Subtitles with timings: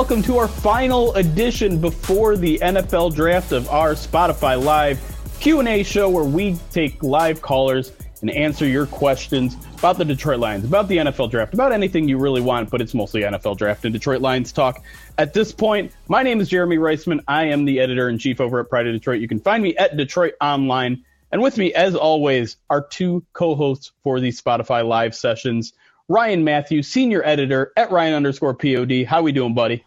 [0.00, 4.98] Welcome to our final edition before the NFL draft of our Spotify Live
[5.40, 7.92] Q&A show where we take live callers
[8.22, 12.16] and answer your questions about the Detroit Lions, about the NFL draft, about anything you
[12.16, 14.82] really want, but it's mostly NFL draft and Detroit Lions talk.
[15.18, 17.20] At this point, my name is Jeremy Reisman.
[17.28, 19.20] I am the editor in chief over at Pride of Detroit.
[19.20, 21.02] You can find me at DetroitOnLion.
[21.30, 25.74] And with me, as always, are two co-hosts for these Spotify Live sessions.
[26.08, 29.04] Ryan Matthews, senior editor at Ryan underscore POD.
[29.04, 29.84] How we doing, buddy?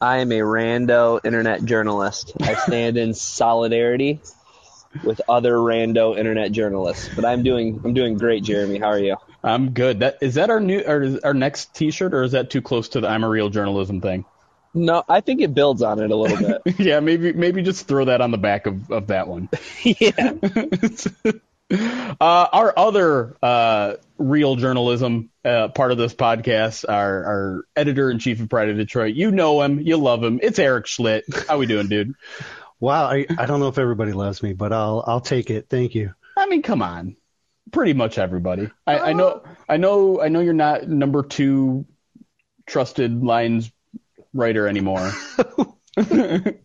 [0.00, 2.32] I am a rando internet journalist.
[2.40, 4.20] I stand in solidarity
[5.02, 7.08] with other rando internet journalists.
[7.14, 8.78] But I'm doing I'm doing great, Jeremy.
[8.78, 9.16] How are you?
[9.42, 10.00] I'm good.
[10.00, 13.00] That is that our new or our next T-shirt, or is that too close to
[13.00, 14.24] the "I'm a real journalism" thing?
[14.74, 16.78] No, I think it builds on it a little bit.
[16.78, 19.48] yeah, maybe maybe just throw that on the back of, of that one.
[19.82, 20.32] yeah.
[22.20, 28.18] Uh, our other uh, real journalism uh, part of this podcast, our, our editor in
[28.18, 29.14] chief of Pride of Detroit.
[29.14, 30.40] You know him, you love him.
[30.42, 31.46] It's Eric Schlitt.
[31.46, 32.14] How we doing, dude?
[32.80, 35.66] Wow, I, I don't know if everybody loves me, but I'll I'll take it.
[35.68, 36.14] Thank you.
[36.36, 37.16] I mean, come on,
[37.72, 38.70] pretty much everybody.
[38.86, 40.38] I, I know, I know, I know.
[40.38, 41.86] You're not number two
[42.66, 43.72] trusted Lions
[44.32, 45.10] writer anymore.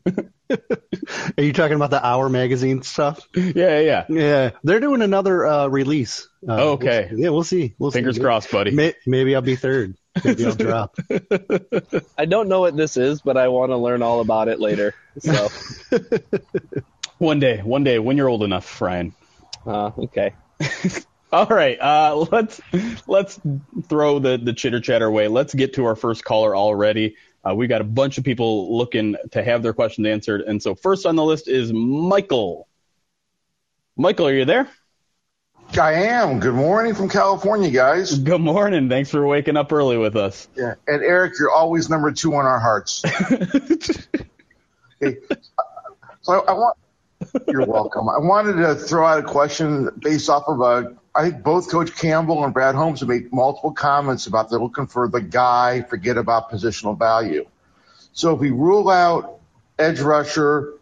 [1.38, 3.28] Are you talking about the Hour magazine stuff?
[3.36, 4.52] Yeah, yeah, yeah.
[4.64, 6.28] They're doing another uh, release.
[6.48, 7.08] Uh, okay.
[7.12, 7.74] We'll, yeah, we'll see.
[7.80, 8.22] We'll Fingers see.
[8.22, 8.72] crossed, buddy.
[8.72, 9.96] May, maybe I'll be third.
[10.24, 10.96] Maybe I'll drop.
[12.18, 14.94] I don't know what this is, but I want to learn all about it later.
[15.20, 15.50] So
[17.18, 19.16] one day, one day, when you're old enough, Ryan.
[19.66, 20.36] Uh, okay.
[21.32, 22.62] All right, uh, let's
[23.08, 23.40] let's
[23.90, 25.28] throw the the chitter chatter away.
[25.28, 27.16] Let's get to our first caller already.
[27.48, 30.76] Uh, we got a bunch of people looking to have their questions answered, and so
[30.76, 32.68] first on the list is Michael.
[33.98, 34.70] Michael, are you there?
[35.78, 36.40] I am.
[36.40, 38.18] Good morning from California, guys.
[38.18, 38.90] Good morning.
[38.90, 40.48] Thanks for waking up early with us.
[40.56, 43.04] Yeah, and Eric, you're always number two on our hearts.
[45.02, 45.18] okay.
[46.22, 46.78] So I, I want.
[47.48, 48.08] You're welcome.
[48.08, 50.96] I wanted to throw out a question based off of a.
[51.16, 54.88] I think both Coach Campbell and Brad Holmes have made multiple comments about they're looking
[54.88, 57.46] for the guy, forget about positional value.
[58.14, 59.40] So if we rule out
[59.78, 60.74] edge rusher,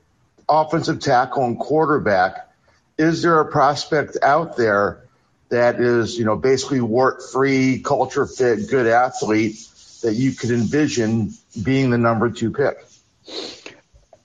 [0.48, 2.50] offensive tackle, and quarterback,
[2.98, 5.04] is there a prospect out there
[5.50, 9.58] that is, you know, basically wart free, culture fit, good athlete
[10.02, 12.78] that you could envision being the number two pick?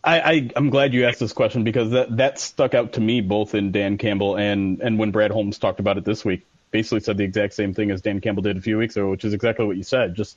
[0.06, 3.54] I, am glad you asked this question because that, that stuck out to me both
[3.54, 6.46] in Dan Campbell and, and when Brad Holmes talked about it this week.
[6.70, 9.24] Basically said the exact same thing as Dan Campbell did a few weeks ago, which
[9.24, 10.14] is exactly what you said.
[10.14, 10.36] Just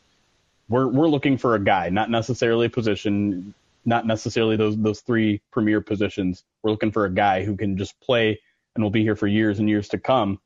[0.69, 3.53] we're we're looking for a guy, not necessarily a position,
[3.84, 6.44] not necessarily those those three premier positions.
[6.62, 8.40] We're looking for a guy who can just play
[8.75, 10.40] and will be here for years and years to come.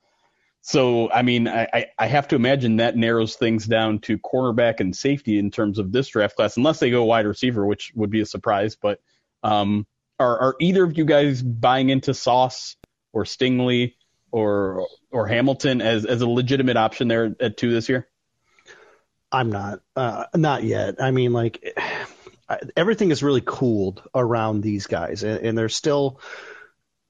[0.62, 4.96] So, I mean, I, I have to imagine that narrows things down to cornerback and
[4.96, 8.22] safety in terms of this draft class, unless they go wide receiver, which would be
[8.22, 8.78] a surprise.
[8.78, 9.02] But
[9.44, 9.86] um,
[10.20, 12.76] are, are either of you guys buying into Sauce
[13.12, 13.96] or Stingley
[14.32, 18.08] or or Hamilton as as a legitimate option there at two this year?
[19.32, 21.02] I'm not, uh, not yet.
[21.02, 21.76] I mean, like
[22.78, 26.20] everything is really cooled around these guys, and, and there's still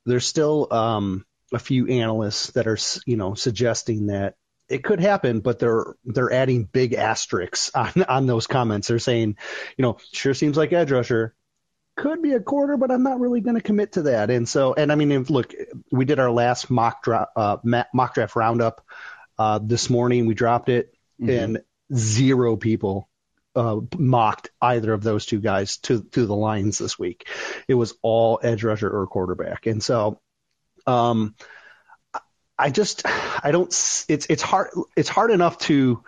[0.05, 4.35] there's still um, a few analysts that are you know suggesting that
[4.69, 8.87] it could happen, but they're they're adding big asterisks on on those comments.
[8.87, 9.37] They're saying,
[9.77, 11.35] you know, sure seems like edge rusher
[11.95, 14.29] could be a quarter, but I'm not really going to commit to that.
[14.29, 15.53] And so, and I mean, if, look,
[15.91, 17.57] we did our last mock draft uh,
[17.93, 18.85] mock draft roundup
[19.37, 20.25] uh, this morning.
[20.25, 21.29] We dropped it, mm-hmm.
[21.29, 21.63] and
[21.93, 23.09] zero people
[23.55, 27.27] uh, mocked either of those two guys to to the Lions this week.
[27.67, 30.19] It was all edge rusher or quarterback, and so
[30.87, 31.35] um,
[32.57, 33.69] I just I don't.
[33.69, 36.03] It's it's hard it's hard enough to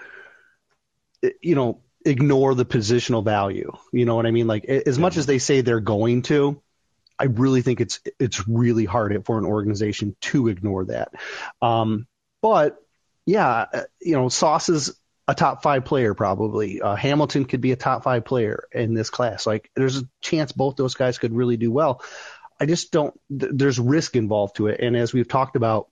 [1.41, 3.71] you know ignore the positional value.
[3.91, 4.47] You know what I mean?
[4.47, 6.61] Like as much as they say they're going to,
[7.17, 11.13] I really think it's it's really hard for an organization to ignore that.
[11.61, 12.07] Um,
[12.41, 12.77] but
[13.25, 14.93] yeah, uh, you know, Sauce is
[15.27, 16.81] a top five player probably.
[16.81, 19.47] Uh, Hamilton could be a top five player in this class.
[19.47, 22.03] Like there's a chance both those guys could really do well.
[22.59, 23.13] I just don't.
[23.37, 25.87] Th- there's risk involved to it, and as we've talked about,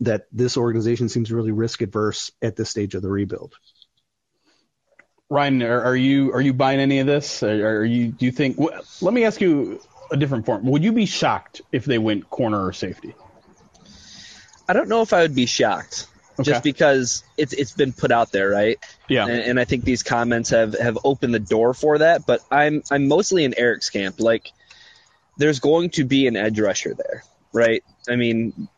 [0.00, 3.54] that this organization seems really risk adverse at this stage of the rebuild.
[5.30, 7.44] Ryan, are, are you are you buying any of this?
[7.44, 8.58] Are, are you do you think?
[9.00, 9.80] Let me ask you
[10.10, 10.64] a different form.
[10.66, 13.14] Would you be shocked if they went corner or safety?
[14.68, 16.08] I don't know if I would be shocked.
[16.38, 16.50] Okay.
[16.50, 18.78] Just because it's it's been put out there, right?
[19.08, 19.26] Yeah.
[19.26, 22.26] And, and I think these comments have, have opened the door for that.
[22.26, 24.18] But I'm I'm mostly in Eric's camp.
[24.18, 24.50] Like,
[25.36, 27.84] there's going to be an edge rusher there, right?
[28.08, 28.68] I mean,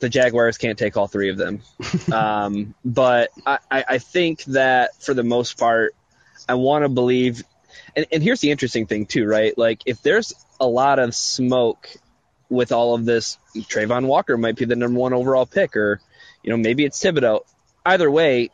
[0.00, 1.60] the Jaguars can't take all three of them.
[2.12, 5.94] um, but I, I think that for the most part,
[6.48, 7.42] I want to believe.
[7.94, 9.56] And, and here's the interesting thing, too, right?
[9.56, 11.88] Like, if there's a lot of smoke
[12.48, 16.00] with all of this, Travon Walker might be the number one overall pick, or,
[16.42, 17.40] you know, maybe it's Thibodeaux.
[17.84, 18.50] Either way,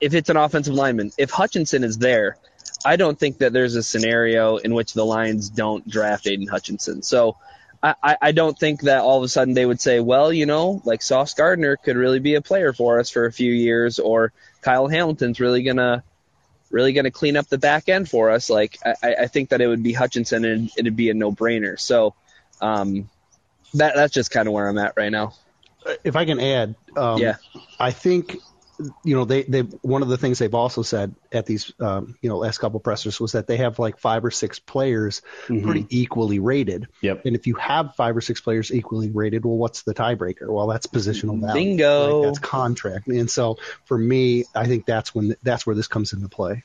[0.00, 2.38] if it's an offensive lineman, if Hutchinson is there,
[2.84, 7.02] I don't think that there's a scenario in which the Lions don't draft Aidan Hutchinson.
[7.02, 7.36] So
[7.82, 10.82] I, I don't think that all of a sudden they would say, well, you know,
[10.84, 14.32] like Sauce Gardner could really be a player for us for a few years, or
[14.60, 16.02] Kyle Hamilton's really gonna
[16.70, 18.48] really gonna clean up the back end for us.
[18.48, 21.78] Like I, I think that it would be Hutchinson and it'd be a no brainer.
[21.78, 22.14] So
[22.60, 23.08] um,
[23.74, 25.34] that that's just kind of where I'm at right now.
[26.04, 27.36] If I can add, um, Yeah.
[27.78, 28.36] I think
[29.04, 32.28] you know they they one of the things they've also said at these um, you
[32.28, 36.38] know last couple pressers was that they have like five or six players pretty equally
[36.38, 36.88] rated.
[37.02, 37.26] Yep.
[37.26, 40.48] And if you have five or six players equally rated, well, what's the tiebreaker?
[40.48, 41.54] Well, that's positional value.
[41.54, 42.20] Bingo.
[42.20, 42.26] Right?
[42.26, 43.08] That's contract.
[43.08, 46.64] And so for me, I think that's when that's where this comes into play.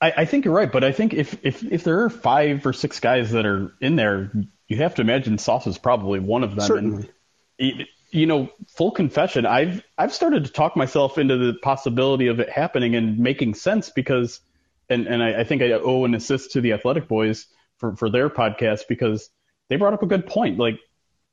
[0.00, 2.72] I, I think you're right, but I think if, if if there are five or
[2.72, 4.32] six guys that are in there,
[4.66, 6.66] you have to imagine Sauce is probably one of them.
[6.66, 7.10] Certainly.
[7.58, 12.40] And, you know, full confession, I've I've started to talk myself into the possibility of
[12.40, 14.40] it happening and making sense because,
[14.88, 17.46] and and I, I think I owe an assist to the Athletic Boys
[17.78, 19.30] for for their podcast because
[19.68, 20.58] they brought up a good point.
[20.58, 20.78] Like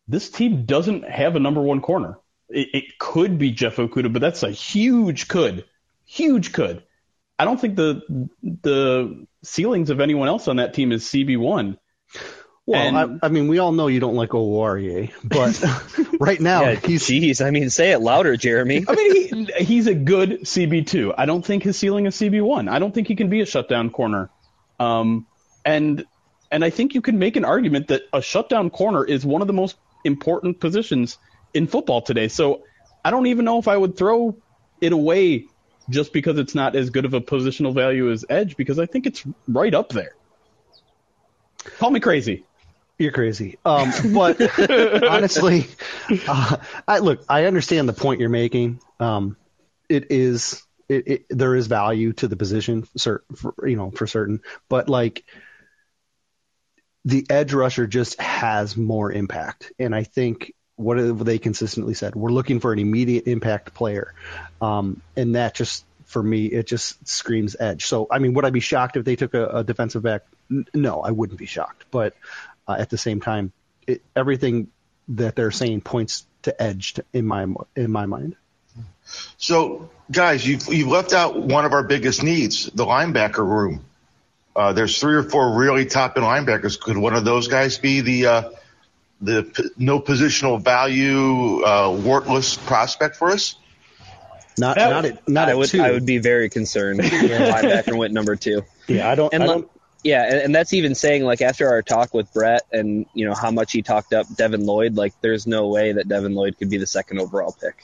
[0.08, 2.20] this team doesn't have a number one corner.
[2.50, 5.66] It, it could be Jeff Okudah, but that's a huge could,
[6.06, 6.84] huge could.
[7.40, 11.78] I don't think the the ceilings of anyone else on that team is CB one.
[12.66, 15.56] Well, And- I, I mean, we all know you don't like Oruwariye, but
[16.20, 18.86] right now Yeah, he's jeez, I mean, say it louder, Jeremy.
[18.88, 21.14] I mean, he, he's a good CB two.
[21.18, 22.68] I don't think his ceiling is CB one.
[22.68, 24.30] I don't think he can be a shutdown corner.
[24.80, 25.28] Um,
[25.66, 26.06] and
[26.52, 29.48] and I think you can make an argument that a shutdown corner is one of
[29.48, 31.18] the most important positions
[31.54, 32.28] in football today.
[32.28, 32.64] So
[33.04, 34.38] I don't even know if I would throw
[34.82, 35.46] it away
[35.90, 39.06] just because it's not as good of a positional value as edge because I think
[39.06, 40.16] it's right up there.
[41.78, 42.46] Call me crazy.
[42.98, 43.58] You're crazy.
[43.64, 44.42] Um, but
[45.04, 45.68] honestly,
[46.28, 46.58] uh,
[46.88, 47.24] I look.
[47.30, 48.80] I understand the point you're making.
[49.00, 49.38] Um,
[49.88, 50.64] it is.
[50.90, 54.42] It, it, there is value to the position, cer- for, you know, for certain.
[54.70, 55.26] But like,
[57.04, 62.16] the edge rusher just has more impact, and I think what they consistently said?
[62.16, 64.14] We're looking for an immediate impact player,
[64.62, 67.86] um, and that just for me, it just screams edge.
[67.86, 70.24] So, I mean, would I be shocked if they took a, a defensive back?
[70.50, 71.86] N- no, I wouldn't be shocked.
[71.92, 72.16] But
[72.68, 73.52] uh, at the same time,
[73.86, 74.68] it, everything
[75.10, 77.46] that they're saying points to edge to, in my
[77.76, 78.36] in my mind.
[79.38, 83.86] So, guys, you've, you've left out one of our biggest needs, the linebacker room.
[84.56, 86.80] Uh, there's three or four really top end linebackers.
[86.80, 88.50] Could one of those guys be the uh,
[89.22, 93.56] the p- no positional value, uh, wartless prospect for us?
[94.58, 95.82] Not That- not at not I at would two.
[95.82, 98.64] I would be very concerned if linebacker went number two.
[98.88, 99.32] yeah, I don't.
[99.34, 99.72] And I don't
[100.08, 103.34] yeah, and, and that's even saying like after our talk with Brett and you know
[103.34, 106.70] how much he talked up Devin Lloyd, like there's no way that Devin Lloyd could
[106.70, 107.84] be the second overall pick.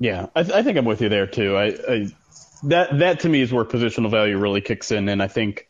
[0.00, 1.56] Yeah, I, I think I'm with you there too.
[1.56, 2.08] I, I
[2.64, 5.68] that that to me is where positional value really kicks in, and I think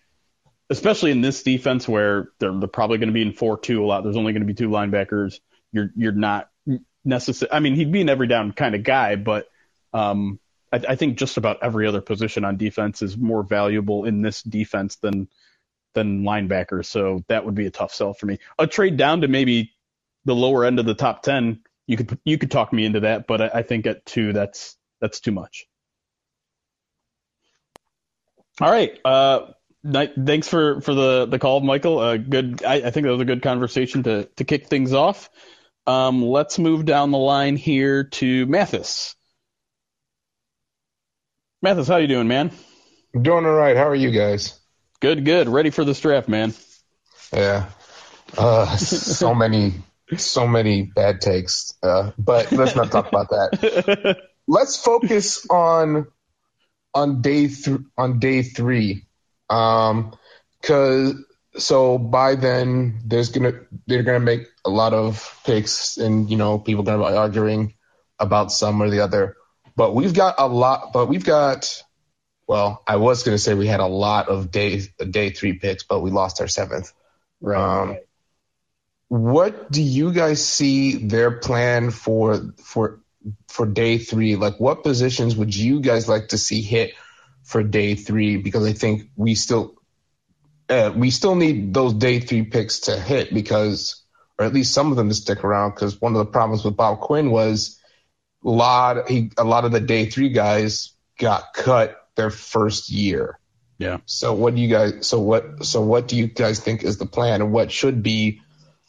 [0.71, 3.87] especially in this defense where they're, they're probably going to be in four two a
[3.87, 4.05] lot.
[4.05, 5.39] There's only going to be two linebackers.
[5.71, 6.49] You're you're not
[7.05, 7.53] necessary.
[7.53, 9.49] I mean, he'd be an every down kind of guy, but
[9.93, 10.41] um,
[10.73, 14.43] I, I think just about every other position on defense is more valuable in this
[14.43, 15.29] defense than
[15.95, 16.87] than linebackers.
[16.87, 18.39] So that would be a tough sell for me.
[18.59, 19.73] A trade down to maybe
[20.25, 21.61] the lower end of the top ten.
[21.87, 24.77] You could you could talk me into that, but I, I think at two that's
[25.01, 25.67] that's too much.
[28.61, 28.99] All right.
[29.05, 29.49] Uh,
[29.85, 31.99] thanks for, for the, the call, Michael.
[31.99, 32.65] Uh, good.
[32.65, 35.29] I, I think that was a good conversation to, to kick things off.
[35.87, 39.15] Um, let's move down the line here to Mathis.
[41.63, 42.51] Mathis, how you doing, man?
[43.15, 43.77] I'm doing all right.
[43.77, 44.61] How are you guys?
[45.01, 45.49] Good, good.
[45.49, 46.53] Ready for this draft, man.
[47.33, 47.71] Yeah.
[48.37, 49.73] Uh, so many,
[50.19, 51.73] so many bad takes.
[51.83, 54.19] Uh, but let's not talk about that.
[54.49, 56.07] Let's focus on
[56.95, 59.07] on day th- on day three,
[59.51, 60.15] um,
[60.61, 61.15] because
[61.59, 63.55] so by then there's gonna
[63.89, 67.75] they're gonna make a lot of picks, and you know people are gonna be arguing
[68.21, 69.37] about some or the other.
[69.77, 70.93] But we've got a lot.
[70.93, 71.83] But we've got.
[72.49, 76.01] Well, I was gonna say we had a lot of day day three picks, but
[76.01, 76.93] we lost our seventh.
[77.41, 77.81] Right.
[77.81, 77.97] Um,
[79.09, 83.01] what do you guys see their plan for for
[83.49, 84.37] for day three?
[84.37, 86.95] Like, what positions would you guys like to see hit
[87.43, 88.37] for day three?
[88.37, 89.77] Because I think we still
[90.69, 94.03] uh, we still need those day three picks to hit because,
[94.39, 95.71] or at least some of them to stick around.
[95.71, 97.81] Because one of the problems with Bob Quinn was
[98.45, 103.39] a lot he, a lot of the day three guys got cut their first year.
[103.79, 103.99] Yeah.
[104.07, 105.07] So what do you guys?
[105.07, 105.65] So what?
[105.65, 108.41] So what do you guys think is the plan, and what should be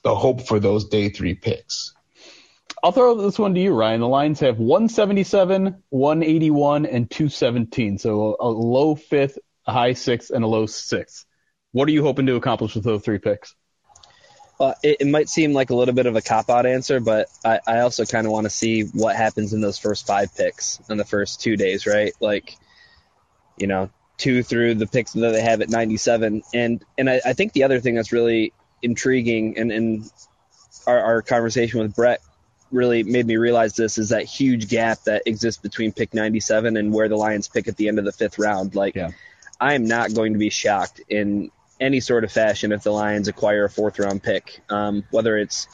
[0.03, 1.93] the hope for those day three picks?
[2.83, 4.01] I'll throw this one to you, Ryan.
[4.01, 7.97] The Lions have 177, 181, and 217.
[7.97, 11.25] So a, a low fifth, a high sixth, and a low sixth.
[11.71, 13.55] What are you hoping to accomplish with those three picks?
[14.59, 17.29] Uh, it, it might seem like a little bit of a cop out answer, but
[17.45, 20.79] I, I also kind of want to see what happens in those first five picks
[20.89, 22.13] in the first two days, right?
[22.19, 22.57] Like,
[23.55, 26.41] you know, two through the picks that they have at 97.
[26.53, 30.11] And and I, I think the other thing that's really intriguing and, and
[30.87, 32.21] our, our conversation with Brett
[32.71, 36.93] really made me realize this is that huge gap that exists between pick 97 and
[36.93, 38.75] where the Lions pick at the end of the fifth round.
[38.75, 39.11] Like, Yeah.
[39.59, 43.27] I am not going to be shocked in any sort of fashion if the Lions
[43.27, 45.67] acquire a fourth round pick, um, whether it's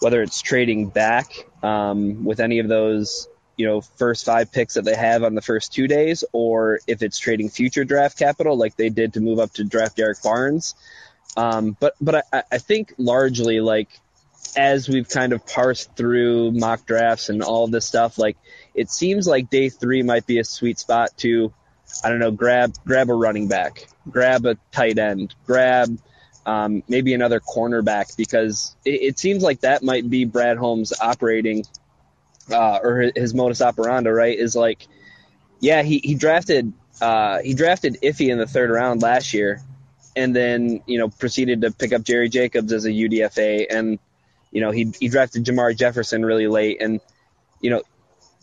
[0.00, 4.84] whether it's trading back um, with any of those you know first five picks that
[4.84, 8.76] they have on the first two days, or if it's trading future draft capital like
[8.76, 10.74] they did to move up to draft Derrick Barnes.
[11.36, 13.88] Um, but but I, I think largely like
[14.56, 18.36] as we've kind of parsed through mock drafts and all this stuff, like
[18.74, 21.52] it seems like day three might be a sweet spot to,
[22.04, 25.98] I don't know, grab grab a running back, grab a tight end, grab
[26.46, 31.64] um, maybe another cornerback because it, it seems like that might be Brad Holmes operating
[32.50, 34.38] uh, or his- modus operandi, right?
[34.38, 34.86] Is like,
[35.60, 39.60] yeah, he he drafted uh, he drafted Iffy in the third round last year,
[40.16, 43.98] and then you know proceeded to pick up Jerry Jacobs as a UDFA, and
[44.50, 47.00] you know he he drafted Jermar Jefferson really late, and
[47.60, 47.82] you know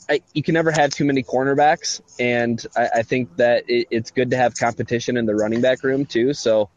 [0.10, 4.12] I, you can never have too many cornerbacks, and I, I think that it, it's
[4.12, 6.34] good to have competition in the running back room too.
[6.34, 6.70] So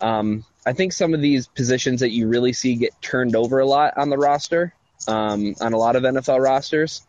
[0.00, 3.66] um, I think some of these positions that you really see get turned over a
[3.66, 4.74] lot on the roster,
[5.06, 7.06] um, on a lot of NFL rosters,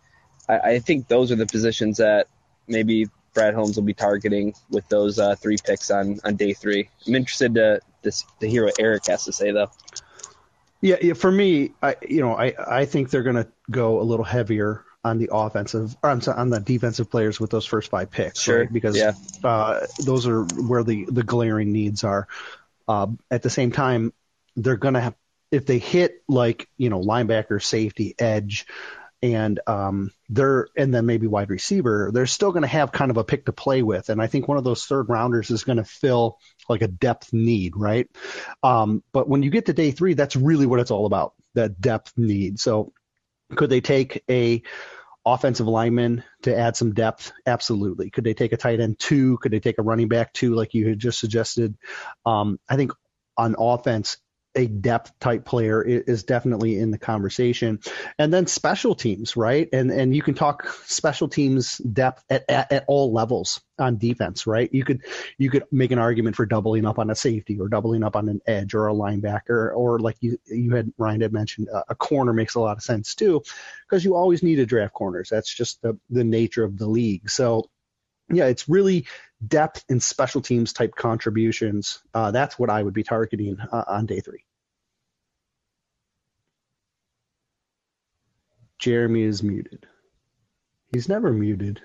[0.48, 2.28] I, I think those are the positions that
[2.68, 6.90] maybe Brad Holmes will be targeting with those uh, three picks on, on day three.
[7.08, 9.72] I'm interested to, to to hear what Eric has to say though.
[10.82, 14.04] Yeah, yeah, for me, I you know, I I think they're going to go a
[14.04, 17.90] little heavier on the offensive or I'm sorry, on the defensive players with those first
[17.90, 18.74] five picks, Sure, right?
[18.74, 19.14] Because yeah.
[19.44, 22.28] uh, those are where the the glaring needs are.
[22.88, 24.14] Uh, at the same time,
[24.56, 25.16] they're going to have
[25.52, 28.66] if they hit like you know linebacker, safety, edge,
[29.22, 33.18] and um, they're and then maybe wide receiver, they're still going to have kind of
[33.18, 34.10] a pick to play with.
[34.10, 37.34] And I think one of those third rounders is going to fill like a depth
[37.34, 38.10] need, right?
[38.64, 41.80] Um, but when you get to day three, that's really what it's all about that
[41.80, 42.60] depth need.
[42.60, 42.94] So
[43.54, 44.62] could they take a
[45.26, 47.32] offensive lineman to add some depth?
[47.46, 48.10] Absolutely.
[48.10, 49.38] Could they take a tight end two?
[49.38, 51.76] Could they take a running back two, like you had just suggested?
[52.26, 52.92] Um, I think
[53.38, 54.18] on offense,
[54.56, 57.80] a depth type player is definitely in the conversation.
[58.20, 59.68] And then special teams, right?
[59.74, 64.46] And and you can talk special teams depth at, at, at all levels on defense,
[64.46, 64.70] right?
[64.72, 65.02] You could
[65.38, 68.30] you could make an argument for doubling up on a safety or doubling up on
[68.30, 71.96] an edge or a linebacker or like you you had Ryan had mentioned a, a
[71.96, 73.42] corner makes a lot of sense too
[73.90, 75.30] because you always need to draft corners.
[75.30, 77.30] That's just the the nature of the league.
[77.30, 77.70] So
[78.32, 79.08] yeah, it's really
[79.46, 82.00] depth and special teams type contributions.
[82.14, 84.46] Uh, that's what I would be targeting uh, on day three.
[88.80, 89.88] Jeremy is muted.
[90.94, 91.82] He's never muted.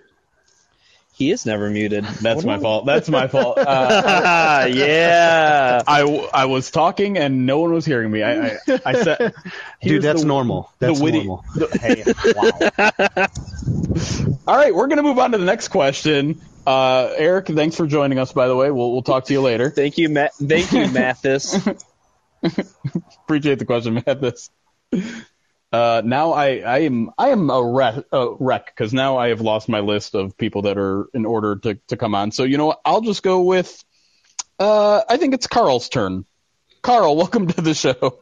[1.18, 2.04] He is never muted.
[2.04, 2.86] That's my fault.
[2.86, 3.58] That's my fault.
[3.58, 5.82] Uh, yeah.
[5.84, 8.22] I was talking and no one was hearing me.
[8.22, 9.34] I I, I said,
[9.82, 10.72] Dude, that's the- normal.
[10.78, 11.44] That's the witty, normal.
[11.56, 12.04] the- hey,
[14.36, 14.36] wow.
[14.46, 16.40] All right, we're gonna move on to the next question.
[16.64, 18.32] Uh, Eric, thanks for joining us.
[18.32, 19.70] By the way, we'll we'll talk to you later.
[19.70, 20.34] Thank you, Matt.
[20.34, 21.58] Thank you, Mathis.
[23.24, 24.50] Appreciate the question, Mathis.
[25.70, 29.80] Uh, now I, I am I am a wreck because now I have lost my
[29.80, 32.30] list of people that are in order to, to come on.
[32.30, 32.80] So you know what?
[32.84, 33.84] I'll just go with.
[34.58, 36.24] Uh, I think it's Carl's turn.
[36.80, 38.20] Carl, welcome to the show.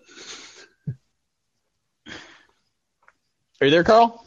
[3.60, 4.24] Are you there, Carl?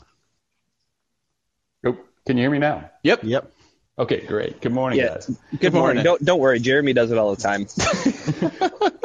[1.84, 2.08] Nope.
[2.26, 2.90] Can you hear me now?
[3.04, 3.24] Yep.
[3.24, 3.52] Yep.
[4.00, 4.62] Okay, great.
[4.62, 5.16] Good morning, yeah.
[5.16, 5.28] guys.
[5.28, 5.98] Good, Good morning.
[5.98, 6.04] morning.
[6.06, 6.60] Don't don't worry.
[6.60, 7.68] Jeremy does it all the time.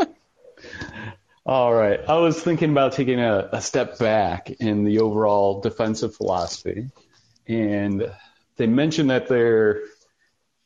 [1.46, 2.00] All right.
[2.08, 6.88] I was thinking about taking a, a step back in the overall defensive philosophy,
[7.46, 8.10] and
[8.56, 9.82] they mentioned that they're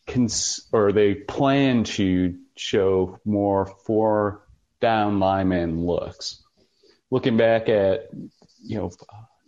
[0.07, 4.47] cons- or they plan to show more four
[4.81, 6.45] down lineman looks.
[7.11, 8.11] Looking back at
[8.63, 8.93] you know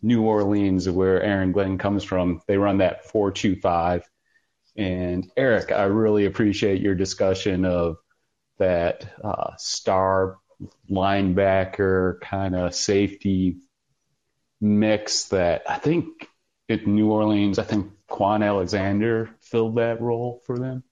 [0.02, 4.02] New Orleans, where Aaron Glenn comes from, they run that four two five.
[4.76, 7.99] And Eric, I really appreciate your discussion of
[8.58, 10.39] that uh, star
[10.90, 13.57] linebacker kind of safety
[14.61, 16.29] mix that I think
[16.69, 20.85] at New Orleans, I think Kwon Alexander filled that role for them.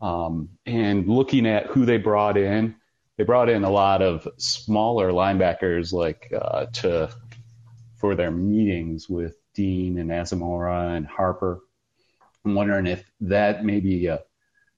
[0.00, 2.76] Um, and looking at who they brought in,
[3.16, 7.10] they brought in a lot of smaller linebackers like uh, to
[7.96, 11.60] for their meetings with Dean and Asamoah and Harper.
[12.44, 14.20] I'm wondering if that may be a,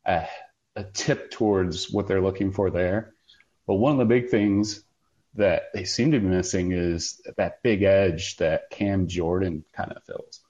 [0.05, 0.29] a,
[0.77, 3.16] a tip towards what they're looking for there.
[3.67, 4.83] But one of the big things
[5.35, 10.03] that they seem to be missing is that big edge that Cam Jordan kind of
[10.05, 10.41] fills.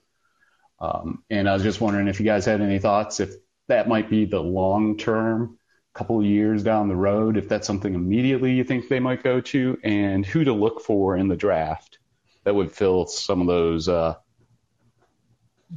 [0.79, 3.35] Um, and I was just wondering if you guys had any thoughts if
[3.69, 5.59] that might be the long term,
[5.97, 9.41] couple of years down the road, if that's something immediately you think they might go
[9.41, 11.99] to, and who to look for in the draft
[12.45, 14.15] that would fill some of those uh,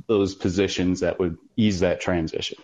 [0.07, 2.57] those positions that would ease that transition.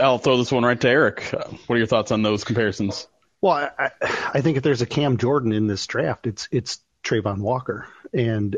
[0.00, 1.22] I'll throw this one right to Eric.
[1.66, 3.08] What are your thoughts on those comparisons?
[3.44, 3.90] Well, I,
[4.32, 8.56] I think if there's a Cam Jordan in this draft, it's it's Travon Walker, and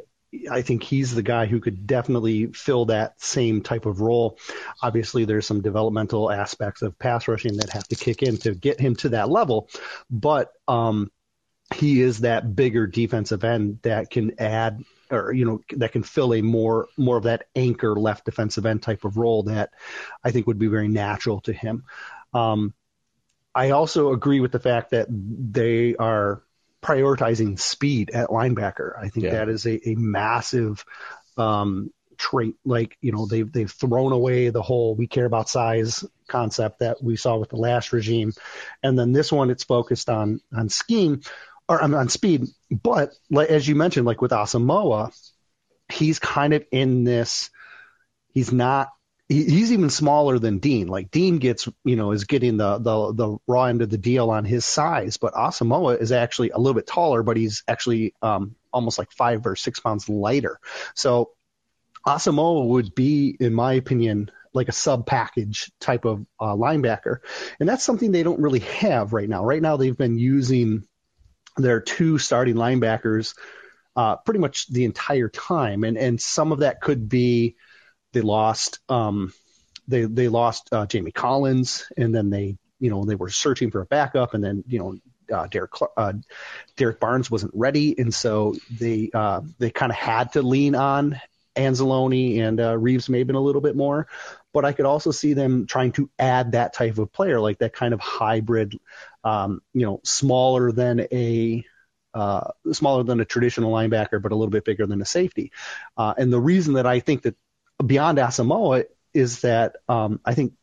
[0.48, 4.38] I think he's the guy who could definitely fill that same type of role.
[4.80, 8.78] Obviously, there's some developmental aspects of pass rushing that have to kick in to get
[8.78, 9.68] him to that level,
[10.08, 11.10] but um,
[11.74, 16.32] he is that bigger defensive end that can add or you know that can fill
[16.32, 19.70] a more more of that anchor left defensive end type of role that
[20.22, 21.82] I think would be very natural to him.
[22.32, 22.72] Um,
[23.56, 26.42] I also agree with the fact that they are
[26.82, 28.92] prioritizing speed at linebacker.
[28.97, 29.32] I think Yeah.
[29.32, 30.84] that is a, a massive
[31.36, 32.56] um, trait.
[32.64, 37.02] Like you know they've they've thrown away the whole we care about size concept that
[37.02, 38.32] we saw with the last regime,
[38.82, 41.23] and then this one it's focused on on scheme
[41.69, 42.47] or on, on speed.
[42.71, 45.12] But like, as you mentioned, like with Asamoah,
[45.90, 47.50] he's kind of in this.
[48.32, 48.90] He's not.
[49.28, 50.86] He, he's even smaller than Dean.
[50.86, 54.30] Like Dean gets, you know, is getting the the the raw end of the deal
[54.30, 58.54] on his size, but Asamoah is actually a little bit taller, but he's actually um,
[58.73, 60.60] almost like five or six pounds lighter.
[60.95, 61.32] So
[62.06, 67.19] Asamoah would be, in my opinion, like a sub package type of uh, linebacker,
[67.58, 69.45] and that's something they don't really have right now.
[69.45, 70.86] Right now, they've been using
[71.56, 73.34] their two starting linebackers
[73.97, 77.56] uh, pretty much the entire time, and and some of that could be
[78.16, 79.30] they lost um,
[79.86, 83.82] they they lost uh, Jamie Collins, and then they you know they were searching for
[83.82, 86.14] a backup, and then you know uh, Derrick uh,
[86.76, 91.20] Derrick Barnes wasn't ready, and so they uh, they kind of had to lean on
[91.56, 94.08] Anzalone and uh, Reeves maybe a little bit more.
[94.54, 97.74] But I could also see them trying to add that type of player, like that
[97.74, 98.78] kind of hybrid,
[99.24, 101.66] um, you know, smaller than a
[102.14, 105.52] uh, smaller than a traditional linebacker, but a little bit bigger than a safety.
[105.98, 107.36] Uh, and the reason that I think that
[107.84, 110.54] beyond Asamoah is that um, I think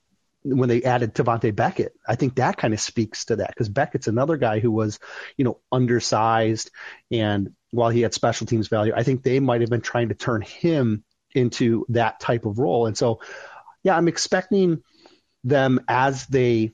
[0.44, 4.08] when they added Devontae Beckett, I think that kind of speaks to that because Beckett's
[4.08, 5.00] another guy who was,
[5.38, 6.70] you know, undersized
[7.12, 10.16] and while he had special teams value, I think they might have been trying to
[10.16, 12.86] turn him into that type of role.
[12.86, 13.20] And so,
[13.84, 14.84] yeah, I'm expecting
[15.44, 16.74] them as they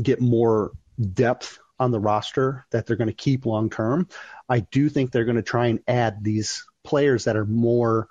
[0.00, 0.72] get more
[1.12, 4.08] depth on the roster that they're going to keep long term.
[4.48, 8.08] I do think they're going to try and add these players that are more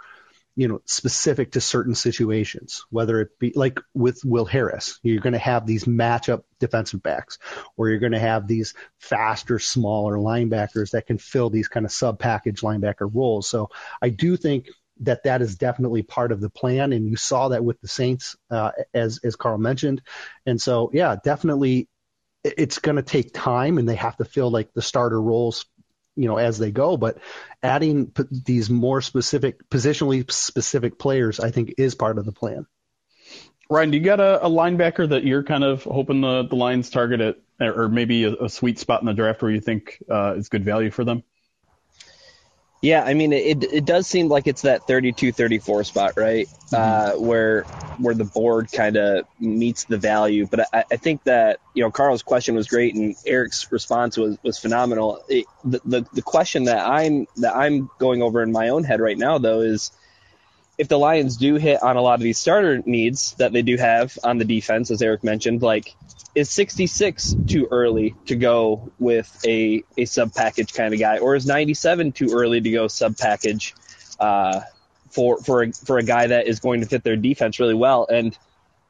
[0.55, 5.33] you know, specific to certain situations, whether it be like with Will Harris, you're going
[5.33, 7.39] to have these matchup defensive backs,
[7.77, 11.91] or you're going to have these faster, smaller linebackers that can fill these kind of
[11.91, 13.47] sub package linebacker roles.
[13.47, 13.69] So
[14.01, 14.67] I do think
[15.01, 18.35] that that is definitely part of the plan, and you saw that with the Saints,
[18.49, 20.01] uh, as as Carl mentioned,
[20.45, 21.87] and so yeah, definitely,
[22.43, 25.65] it's going to take time, and they have to fill like the starter roles
[26.15, 27.17] you know as they go but
[27.63, 32.65] adding p- these more specific positionally specific players i think is part of the plan
[33.69, 36.89] Ryan, do you got a, a linebacker that you're kind of hoping the, the Lions
[36.89, 40.33] target at, or maybe a, a sweet spot in the draft where you think uh,
[40.35, 41.23] is good value for them?
[42.81, 46.47] Yeah, I mean, it it does seem like it's that 32-34 spot, right?
[46.47, 46.75] Mm-hmm.
[46.75, 47.63] Uh, where
[47.99, 50.47] where the board kind of meets the value.
[50.47, 54.39] But I, I, think that you know Carl's question was great and Eric's response was
[54.41, 55.23] was phenomenal.
[55.29, 58.99] It, the, the the question that I'm that I'm going over in my own head
[58.99, 59.91] right now though is
[60.81, 63.77] if the Lions do hit on a lot of these starter needs that they do
[63.77, 65.95] have on the defense, as Eric mentioned, like
[66.33, 71.35] is 66 too early to go with a, a sub package kind of guy, or
[71.35, 73.75] is 97 too early to go sub package
[74.19, 74.61] uh,
[75.11, 78.07] for for a, for a guy that is going to fit their defense really well?
[78.11, 78.35] And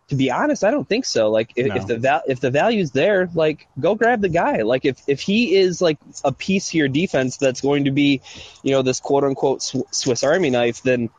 [0.07, 1.29] to be honest, I don't think so.
[1.29, 1.75] Like if, no.
[1.75, 4.61] if the val- if the value's there, like go grab the guy.
[4.61, 8.21] Like if if he is like a piece to your defense that's going to be,
[8.63, 11.09] you know, this quote unquote Swiss Army knife, then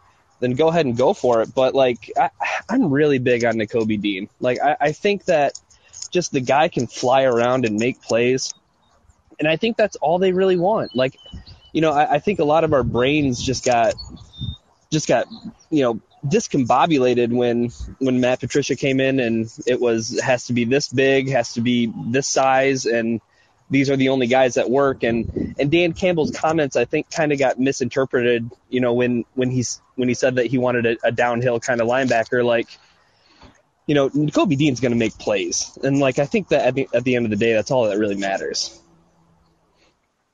[0.42, 1.55] then go ahead and go for it.
[1.55, 2.31] But like, I,
[2.68, 4.28] am really big on Nakobe Dean.
[4.40, 5.59] Like, I, I think that
[6.11, 8.52] just the guy can fly around and make plays,
[9.38, 10.94] and I think that's all they really want.
[10.94, 11.16] Like,
[11.72, 13.94] you know, I, I think a lot of our brains just got
[14.90, 15.26] just got
[15.70, 20.64] you know discombobulated when when Matt Patricia came in and it was has to be
[20.64, 23.20] this big, has to be this size, and
[23.70, 25.02] these are the only guys that work.
[25.02, 28.50] And and Dan Campbell's comments, I think, kind of got misinterpreted.
[28.68, 31.81] You know, when when he's when he said that he wanted a, a downhill kind
[31.81, 32.68] of linebacker, like.
[33.85, 36.88] You know, Kobe Dean's going to make plays, and like I think that at the,
[36.94, 38.81] at the end of the day, that's all that really matters.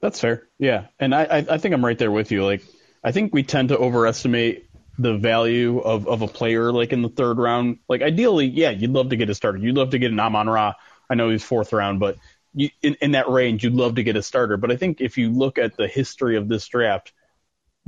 [0.02, 0.46] That's fair.
[0.58, 2.44] Yeah, and I, I I think I'm right there with you.
[2.44, 2.62] Like
[3.02, 4.68] I think we tend to overestimate
[4.98, 7.78] the value of, of a player like in the third round.
[7.88, 9.58] Like ideally, yeah, you'd love to get a starter.
[9.58, 10.74] You'd love to get an Amon Ra.
[11.08, 12.18] I know he's fourth round, but
[12.52, 14.58] you, in, in that range, you'd love to get a starter.
[14.58, 17.12] But I think if you look at the history of this draft,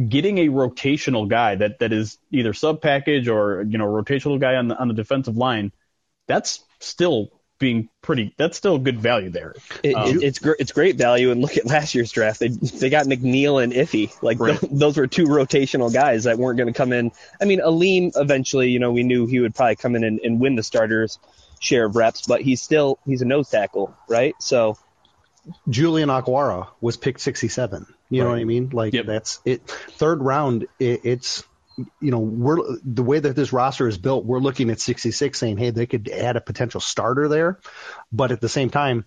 [0.09, 4.57] getting a rotational guy that, that is either sub package or you know rotational guy
[4.57, 5.73] on the on the defensive line,
[6.27, 8.35] that's still being pretty.
[8.39, 9.55] That's still good value there.
[9.83, 11.31] It, um, it's gr- it's great value.
[11.31, 12.41] And look at last year's draft.
[12.41, 14.11] They they got McNeill and Iffy.
[14.23, 14.59] Like right.
[14.59, 17.13] th- those were two rotational guys that weren't going to come in.
[17.41, 20.41] I mean, Alim eventually, you know, we knew he would probably come in and, and
[20.41, 21.19] win the starters
[21.61, 24.35] share of reps, but he's still he's a nose tackle, right?
[24.41, 24.79] So
[25.69, 27.87] Julian Okwara was picked 67.
[28.09, 28.25] You right.
[28.25, 28.71] know what I mean?
[28.71, 29.07] Like yep.
[29.07, 29.67] that's it.
[29.67, 31.45] Third round, it, it's
[32.01, 34.25] you know we're the way that this roster is built.
[34.25, 37.61] We're looking at 66, saying, hey, they could add a potential starter there,
[38.13, 39.07] but at the same time.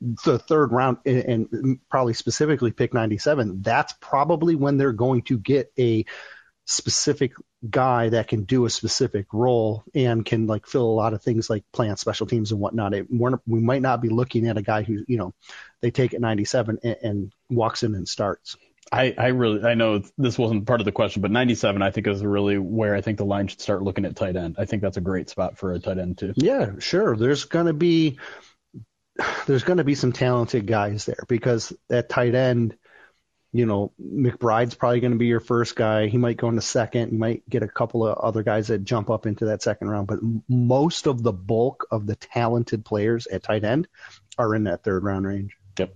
[0.00, 5.72] The third round, and probably specifically pick 97, that's probably when they're going to get
[5.78, 6.04] a
[6.66, 7.32] specific
[7.70, 11.48] guy that can do a specific role and can like fill a lot of things
[11.48, 12.94] like plant special teams and whatnot.
[12.94, 15.32] It, we might not be looking at a guy who, you know,
[15.80, 18.56] they take at 97 and, and walks in and starts.
[18.92, 22.06] I, I really I know this wasn't part of the question, but 97 I think
[22.06, 24.56] is really where I think the line should start looking at tight end.
[24.58, 26.34] I think that's a great spot for a tight end too.
[26.36, 27.16] Yeah, sure.
[27.16, 28.18] There's going to be
[29.46, 32.76] there's going to be some talented guys there because that tight end
[33.54, 36.08] you know, McBride's probably going to be your first guy.
[36.08, 37.12] He might go into second.
[37.12, 40.08] You might get a couple of other guys that jump up into that second round.
[40.08, 43.86] But most of the bulk of the talented players at tight end
[44.36, 45.56] are in that third round range.
[45.78, 45.94] Yep.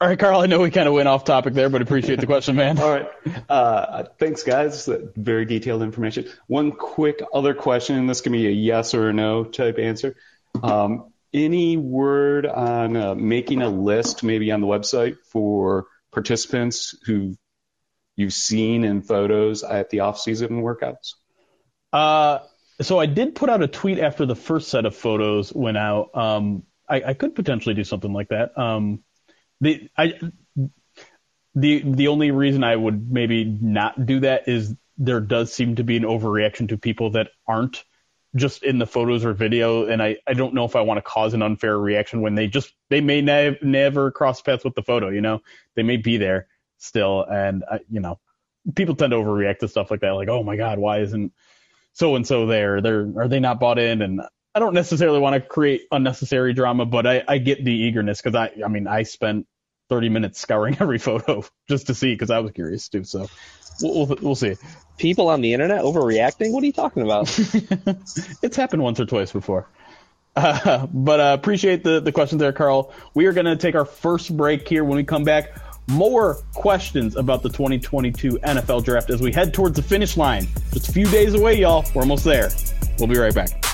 [0.00, 0.40] All right, Carl.
[0.40, 2.78] I know we kind of went off topic there, but appreciate the question, man.
[2.80, 3.08] All right.
[3.46, 4.88] Uh, thanks, guys.
[5.16, 6.30] Very detailed information.
[6.46, 10.16] One quick other question, this can be a yes or a no type answer.
[10.62, 17.34] Um, any word on uh, making a list, maybe on the website for participants who
[18.16, 21.14] you've seen in photos at the off-season workouts?
[21.92, 22.40] Uh,
[22.80, 26.10] so I did put out a tweet after the first set of photos went out.
[26.14, 28.58] Um, I, I, could potentially do something like that.
[28.58, 29.04] Um,
[29.60, 30.14] the I
[31.54, 35.84] the the only reason I would maybe not do that is there does seem to
[35.84, 37.84] be an overreaction to people that aren't
[38.36, 41.02] just in the photos or video, and I, I don't know if I want to
[41.02, 44.82] cause an unfair reaction when they just they may ne- never cross paths with the
[44.82, 45.08] photo.
[45.08, 45.40] You know,
[45.76, 48.18] they may be there still, and I, you know,
[48.74, 50.10] people tend to overreact to stuff like that.
[50.10, 51.32] Like, oh my God, why isn't
[51.92, 52.80] so and so there?
[52.80, 54.02] They're are they not bought in?
[54.02, 54.22] And
[54.54, 58.34] I don't necessarily want to create unnecessary drama, but I, I get the eagerness because
[58.34, 59.46] I I mean I spent
[59.90, 63.04] 30 minutes scouring every photo just to see because I was curious too.
[63.04, 63.28] So
[63.80, 64.56] we'll, we'll, we'll see
[64.98, 66.52] people on the internet overreacting?
[66.52, 67.28] What are you talking about?
[68.42, 69.68] it's happened once or twice before.
[70.36, 72.92] Uh, but uh, appreciate the, the questions there, Carl.
[73.14, 74.84] We are going to take our first break here.
[74.84, 79.76] When we come back, more questions about the 2022 NFL draft as we head towards
[79.76, 80.46] the finish line.
[80.72, 81.84] Just a few days away, y'all.
[81.94, 82.50] We're almost there.
[82.98, 83.73] We'll be right back.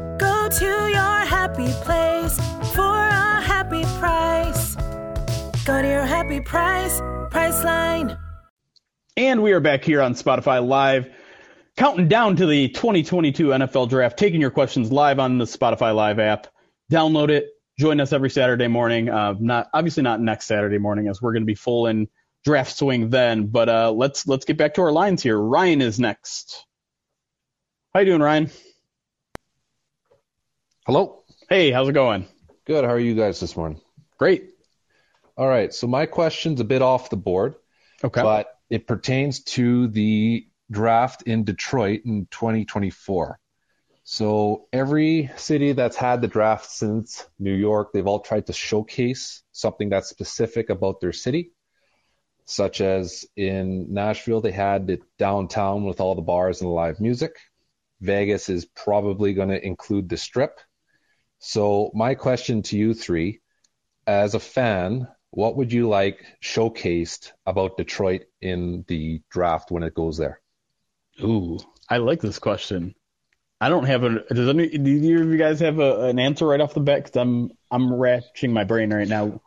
[0.21, 2.37] Go to your happy place
[2.75, 4.75] for a happy price.
[5.65, 8.19] Go to your happy price, Priceline.
[9.17, 11.09] And we are back here on Spotify Live,
[11.75, 16.19] counting down to the 2022 NFL Draft, taking your questions live on the Spotify Live
[16.19, 16.45] app.
[16.91, 17.47] Download it.
[17.79, 19.09] Join us every Saturday morning.
[19.09, 22.07] Uh, not obviously not next Saturday morning, as we're going to be full in
[22.45, 23.47] draft swing then.
[23.47, 25.39] But uh, let's let's get back to our lines here.
[25.39, 26.67] Ryan is next.
[27.95, 28.51] How you doing, Ryan?
[30.85, 31.23] Hello.
[31.49, 32.27] Hey, how's it going?
[32.65, 32.83] Good.
[32.83, 33.79] How are you guys this morning?
[34.17, 34.49] Great.
[35.37, 35.73] All right.
[35.73, 37.55] So my question's a bit off the board,
[38.03, 38.21] Okay.
[38.21, 43.39] but it pertains to the draft in Detroit in 2024.
[44.03, 49.43] So every city that's had the draft since New York, they've all tried to showcase
[49.51, 51.51] something that's specific about their city.
[52.45, 56.99] Such as in Nashville, they had it downtown with all the bars and the live
[56.99, 57.35] music.
[58.01, 60.59] Vegas is probably going to include the strip.
[61.41, 63.41] So my question to you three,
[64.05, 69.95] as a fan, what would you like showcased about Detroit in the draft when it
[69.95, 70.39] goes there?
[71.19, 71.57] Ooh,
[71.89, 72.93] I like this question.
[73.59, 74.23] I don't have a.
[74.33, 74.69] Does any?
[74.69, 77.05] Do either of you guys have a, an answer right off the bat?
[77.05, 79.41] Because I'm I'm ratcheting my brain right now.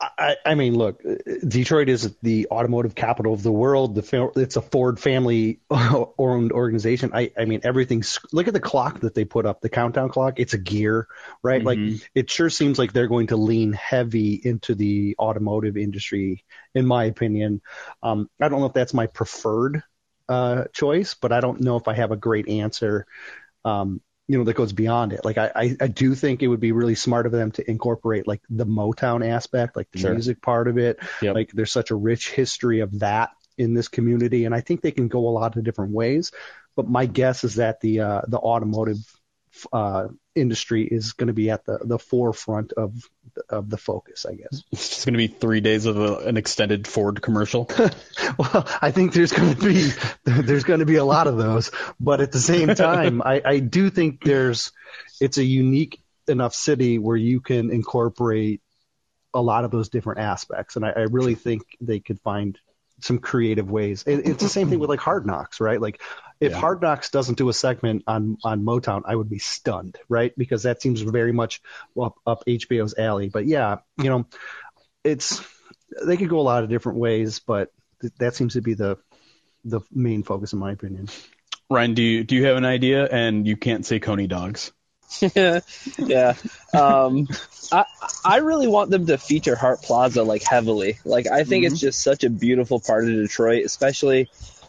[0.00, 1.02] I, I mean, look,
[1.46, 3.94] Detroit is the automotive capital of the world.
[3.94, 7.12] The it's a Ford family owned organization.
[7.14, 8.18] I, I mean, everything's.
[8.32, 10.34] Look at the clock that they put up, the countdown clock.
[10.40, 11.06] It's a gear,
[11.42, 11.62] right?
[11.62, 11.64] Mhm.
[11.64, 11.80] Like
[12.14, 17.04] it sure seems like they're going to lean heavy into the automotive industry, in my
[17.04, 17.62] opinion.
[18.02, 19.82] Um, I don't know if that's my preferred
[20.28, 23.06] uh, choice, but I don't know if I have a great answer.
[23.64, 25.24] Um, you know that goes beyond it.
[25.24, 28.26] Like I, I, I do think it would be really smart of them to incorporate
[28.26, 30.12] like the Motown aspect, like the Sure.
[30.12, 30.98] music part of it.
[31.20, 31.34] Yep.
[31.34, 34.90] Like there's such a rich history of that in this community, and I think they
[34.92, 36.32] can go a lot of different ways.
[36.76, 38.98] But my guess is that the uh, the automotive
[39.72, 42.92] uh, industry is going to be at the, the forefront of
[43.48, 44.62] of the focus, I guess.
[44.72, 47.70] It's just going to be three days of a, an extended Ford commercial.
[48.38, 49.90] Well, I think there's going to be
[50.24, 53.58] there's going to be a lot of those, but at the same time, I, I
[53.60, 54.72] do think there's
[55.20, 58.60] it's a unique enough city where you can incorporate
[59.32, 62.58] a lot of those different aspects, and I, I really think they could find
[63.00, 64.04] some creative ways.
[64.06, 65.80] It, it's the same thing with like Hard Knocks, right?
[65.80, 66.00] Like
[66.40, 66.58] if Yeah.
[66.58, 70.32] Hard Knocks doesn't do a segment on on Motown, I would be stunned, right?
[70.36, 71.60] Because that seems very much
[72.00, 73.28] up, up HBO's alley.
[73.28, 74.26] But yeah, you know,
[75.02, 75.42] it's
[76.04, 77.70] they could go a lot of different ways, but
[78.00, 78.98] th- that seems to be the
[79.64, 81.08] the main focus, in my opinion.
[81.70, 83.06] Ryan, do you do you have an idea?
[83.06, 84.72] And you can't say Coney dogs.
[85.34, 86.34] yeah.
[86.72, 87.28] Um,
[87.72, 87.84] I
[88.24, 90.98] I really want them to feature Hart Plaza like heavily.
[91.04, 94.28] Like I think it's just such a beautiful part of Detroit, especially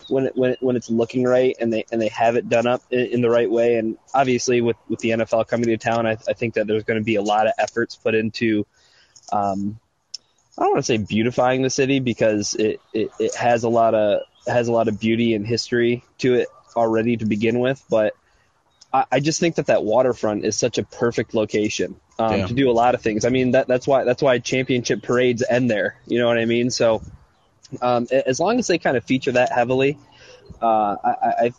[0.09, 2.67] when it, when it, when it's looking right and they and they have it done
[2.67, 3.75] up in, in the right way.
[3.75, 6.99] And obviously with with the NFL coming to town, I, I think that there's going
[6.99, 8.65] to be a lot of efforts put into.
[9.31, 9.79] Um,
[10.57, 13.93] I don't want to say beautifying the city because it, it, it has a lot
[13.93, 18.15] of has a lot of beauty and history to it already to begin with, but
[18.93, 22.45] I, I just think that that waterfront is such a perfect location um, Yeah.
[22.47, 23.25] to do a lot of things.
[23.25, 25.97] I mean, that that's why that's why championship parades end there.
[26.07, 26.69] You know what I mean?
[26.69, 27.01] So
[27.81, 29.97] um, as long as they kind of feature that heavily,
[30.61, 31.53] uh, I, I.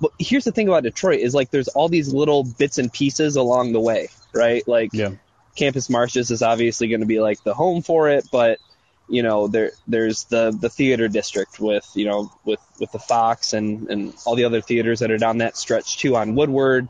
[0.00, 3.36] But here's the thing about Detroit is like there's all these little bits and pieces
[3.36, 4.66] along the way, right?
[4.68, 5.12] Like Yeah.
[5.56, 8.58] Campus Martius is obviously going to be like the home for it, but
[9.08, 13.52] you know there there's the the theater district with you know with with the Fox
[13.52, 16.88] and and all the other theaters that are down that stretch too on Woodward.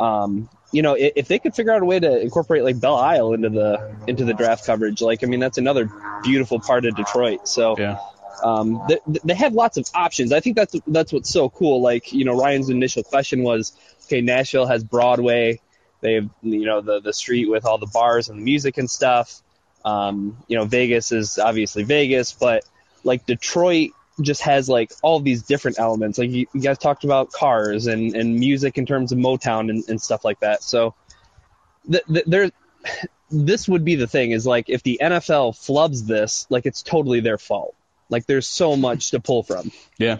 [0.00, 3.34] Um, you know, if, they could figure out a way to incorporate like Belle Isle
[3.34, 5.90] into the into the draft coverage, like I mean that's another
[6.22, 7.46] beautiful part of Detroit.
[7.46, 7.98] So Yeah.
[8.42, 10.32] um, they, they have lots of options.
[10.32, 11.82] I think that's that's what's so cool.
[11.82, 13.72] Like you know, Ryan's initial question was,
[14.06, 15.60] okay, Nashville has Broadway.
[16.00, 18.90] They have you know the the street with all the bars and the music and
[18.90, 19.40] stuff.
[19.84, 22.64] Um, you know, Vegas is obviously Vegas, but
[23.04, 23.90] like Detroit
[24.22, 26.18] just has like all these different elements.
[26.18, 29.84] Like you, you guys talked about cars and, and music in terms of Motown and,
[29.88, 30.62] and stuff like that.
[30.62, 30.94] So
[31.90, 32.50] th- th- there,
[33.30, 37.20] this would be the thing is like if the NFL flubs this, like it's totally
[37.20, 37.74] their fault.
[38.08, 39.72] Like there's so much to pull from.
[39.96, 40.18] Yeah,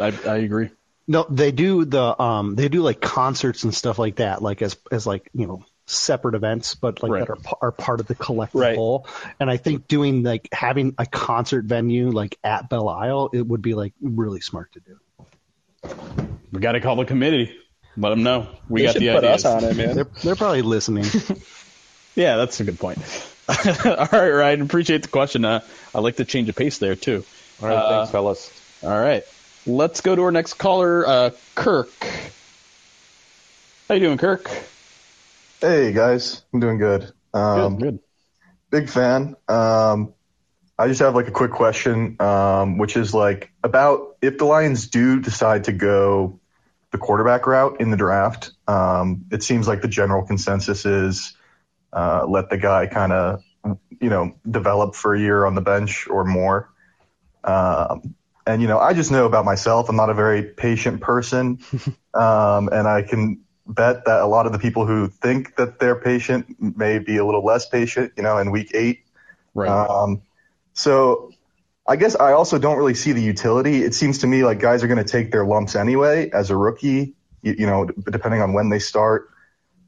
[0.00, 0.70] I, I agree.
[1.06, 4.76] No, they do the um they do like concerts and stuff like that, like as
[4.90, 7.20] as like you know separate events, but like Right.
[7.26, 8.76] that are are part of the collective Right.
[8.76, 9.06] whole.
[9.40, 13.62] And I think doing like having a concert venue like at Belle Isle, it would
[13.62, 14.96] be like really smart to do.
[16.52, 17.54] We got to call the committee.
[17.96, 18.48] Let them know.
[18.68, 19.44] We They got should the put ideas.
[19.46, 19.94] us on it, man.
[19.94, 21.04] They're they're probably listening.
[22.14, 22.96] Yeah, that's a good point.
[23.48, 24.62] All right, Ryan.
[24.62, 25.44] Appreciate the question.
[25.44, 25.60] Uh,
[25.94, 27.22] I like the change of pace there too.
[27.60, 28.50] All right, Uh, thanks, fellas.
[28.82, 29.22] All right,
[29.66, 31.90] let's go to our next caller, uh, Kirk.
[33.90, 34.50] How you doing, Kirk?
[35.66, 37.12] Hey guys, I'm doing good.
[37.34, 38.00] Um, good, good.
[38.70, 39.34] Big fan.
[39.48, 40.14] Um,
[40.78, 44.86] I just have like a quick question, um, which is like about if the Lions
[44.86, 46.38] do decide to go
[46.92, 48.52] the quarterback route in the draft.
[48.68, 51.36] Um, it seems like the general consensus is
[51.92, 53.42] uh, let the guy kind of
[54.00, 56.70] you know develop for a year on the bench or more.
[57.42, 58.14] Um,
[58.46, 59.88] and you know, I just know about myself.
[59.88, 61.58] I'm not a very patient person,
[62.14, 65.96] um, and I can bet that a lot of the people who think that they're
[65.96, 68.12] patient may be a little less patient.
[68.16, 69.00] You know, in week eight.
[69.54, 69.68] Right.
[69.68, 70.22] Um,
[70.74, 71.32] so
[71.88, 73.82] I guess I also don't really see the utility.
[73.82, 76.56] It seems to me like guys are going to take their lumps anyway as a
[76.56, 79.30] rookie, you, you know, depending on when they start.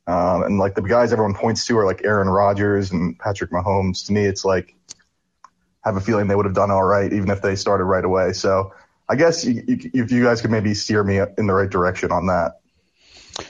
[0.07, 4.07] Um, and like the guys everyone points to are like Aaron Rodgers and Patrick Mahomes.
[4.07, 4.75] To me, it's like,
[5.85, 8.05] I have a feeling they would have done all right even if they started right
[8.05, 8.33] away.
[8.33, 8.73] So
[9.09, 12.13] I guess you, you, if you guys could maybe steer me in the right direction
[12.13, 12.61] on that.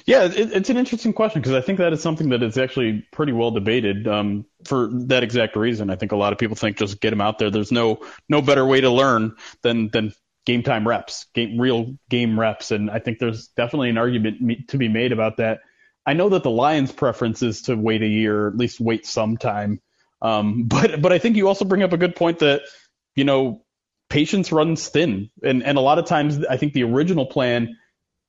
[0.06, 3.06] Yeah, it, it's an interesting question because I think that is something that is actually
[3.12, 5.90] pretty well debated um, for that exact reason.
[5.90, 7.50] I think a lot of people think just get him out there.
[7.50, 10.12] There's no no better way to learn than than
[10.44, 14.64] game time reps, game, real game reps, and I think there's definitely an argument me-
[14.68, 15.60] to be made about that.
[16.06, 19.06] I know that the Lions' preference is to wait a year, or at least wait
[19.06, 19.80] some time.
[20.20, 22.62] Um, but but I think you also bring up a good point that
[23.14, 23.62] you know
[24.10, 27.76] patience runs thin, and and a lot of times I think the original plan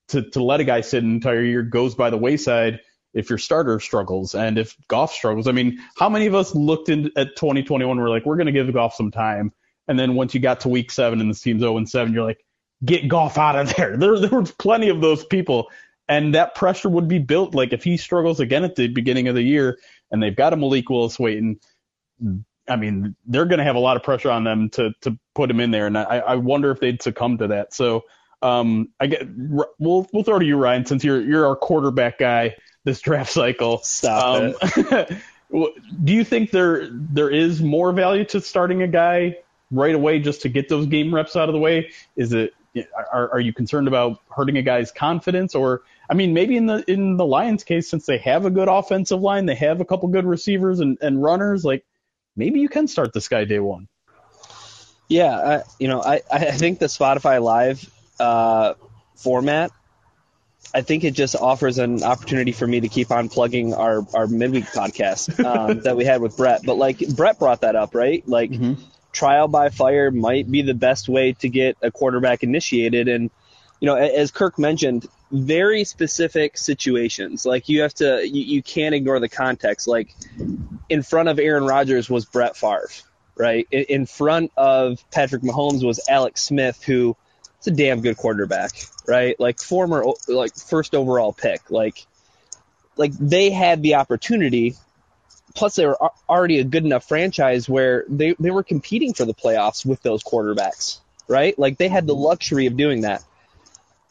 [0.10, 2.82] to, to let a guy sit an entire year goes by the wayside
[3.14, 5.48] if your starter struggles and if Goff struggles.
[5.48, 8.48] I mean, how many of us looked in, at 2021 and were like, we're going
[8.48, 9.52] to give Goff some time.
[9.88, 12.24] And then once you got to week seven and the team's 0 and 7, you're
[12.24, 12.46] like,
[12.86, 13.98] get Goff out of there.
[13.98, 15.70] There, there was plenty of those people.
[16.08, 17.56] And that pressure would be built.
[17.56, 19.80] Like if he struggles again at the beginning of the year
[20.12, 21.60] and they've got a Malik Willis waiting,
[22.68, 25.50] I mean, they're going to have a lot of pressure on them to, to put
[25.50, 25.88] him in there.
[25.88, 27.74] And I, I wonder if they'd succumb to that.
[27.74, 28.04] So,
[28.42, 29.28] um, I get
[29.80, 33.80] we'll we'll throw to you, Ryan, since you're you're our quarterback guy this draft cycle.
[33.80, 35.18] Stop it.
[36.04, 39.38] do you think there there is more value to starting a guy
[39.72, 41.92] right away just to get those game reps out of the way?
[42.16, 42.54] Is it
[43.12, 46.84] are are you concerned about hurting a guy's confidence, or I mean, maybe in the
[46.90, 50.08] in the Lions case, since they have a good offensive line, they have a couple
[50.10, 51.86] good receivers and, and runners, like
[52.36, 53.88] maybe you can start this guy day one.
[55.08, 57.90] Yeah, I, you know, I, I think the Spotify Live
[58.20, 58.74] uh,
[59.16, 59.72] format,
[60.74, 64.28] I think it just offers an opportunity for me to keep on plugging our, our
[64.28, 66.62] midweek podcast um, that we had with Brett.
[66.64, 68.28] But like Brett brought that up, right?
[68.28, 68.52] Like
[69.12, 73.08] trial by fire might be the best way to get a quarterback initiated.
[73.08, 73.32] And,
[73.80, 77.46] you know, as Kirk mentioned, very specific situations.
[77.46, 79.88] Like you have to, you, you can't ignore the context.
[79.88, 80.14] Like
[80.88, 82.90] in front of Aaron Rodgers was Brett Favre,
[83.36, 83.68] right?
[83.72, 87.16] In, in front of Patrick Mahomes was Alex Smith, who
[87.62, 88.72] is a damn good quarterback,
[89.08, 89.40] right?
[89.40, 91.70] Like former, like first overall pick.
[91.70, 92.06] Like,
[92.98, 94.76] like they had the opportunity.
[95.56, 95.98] Plus, they were
[96.30, 100.24] already a good enough franchise where they, they were competing for the playoffs with those
[100.24, 101.58] quarterbacks, right?
[101.58, 102.24] Like they had the mm-hmm.
[102.24, 103.24] luxury of doing that.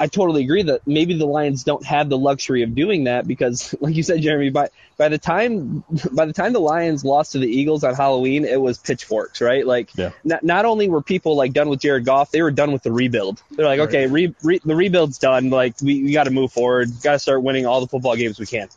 [0.00, 3.74] I totally agree that maybe the Lions don't have the luxury of doing that because,
[3.80, 5.82] like you said, Jeremy, by by the time
[6.12, 9.66] by the time the Lions lost to the Eagles on Halloween, it was pitchforks, right?
[9.66, 10.11] Like, Yeah.
[10.24, 12.92] not, not only were people like done with Jared Goff, they were done with the
[12.92, 13.42] rebuild.
[13.50, 15.50] They're like, okay, re, re, the rebuild's done.
[15.50, 16.88] Like, we, we got to move forward.
[17.02, 18.68] Got to start winning all the football games we can.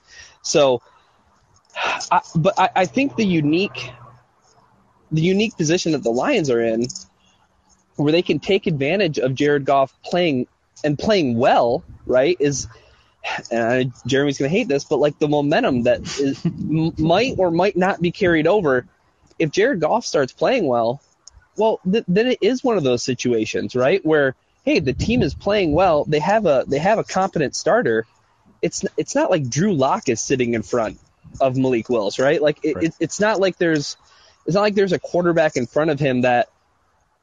[0.41, 0.82] So,
[1.76, 3.91] I, but I, I think the unique
[5.12, 6.88] the unique position that the Lions are in,
[7.98, 10.48] where they can take advantage of Jared Goff playing
[10.84, 12.38] and playing well, right?
[12.40, 12.68] Is
[13.52, 17.52] and Jeremy's going to hate this, but like the momentum that is, m- might or
[17.52, 18.86] might not be carried over.
[19.38, 21.02] If Jared Goff starts playing well,
[21.58, 24.04] well, th- then it is one of those situations, right?
[24.06, 28.06] Where hey, the team is playing well, they have a they have a competent starter.
[28.62, 31.00] It's it's not like Drew Lock is sitting in front
[31.40, 32.42] of Malik Willis, right?
[32.42, 32.86] Like it, Right.
[32.86, 33.98] it, it's not like there's
[34.46, 36.50] it's not like there's a quarterback in front of him that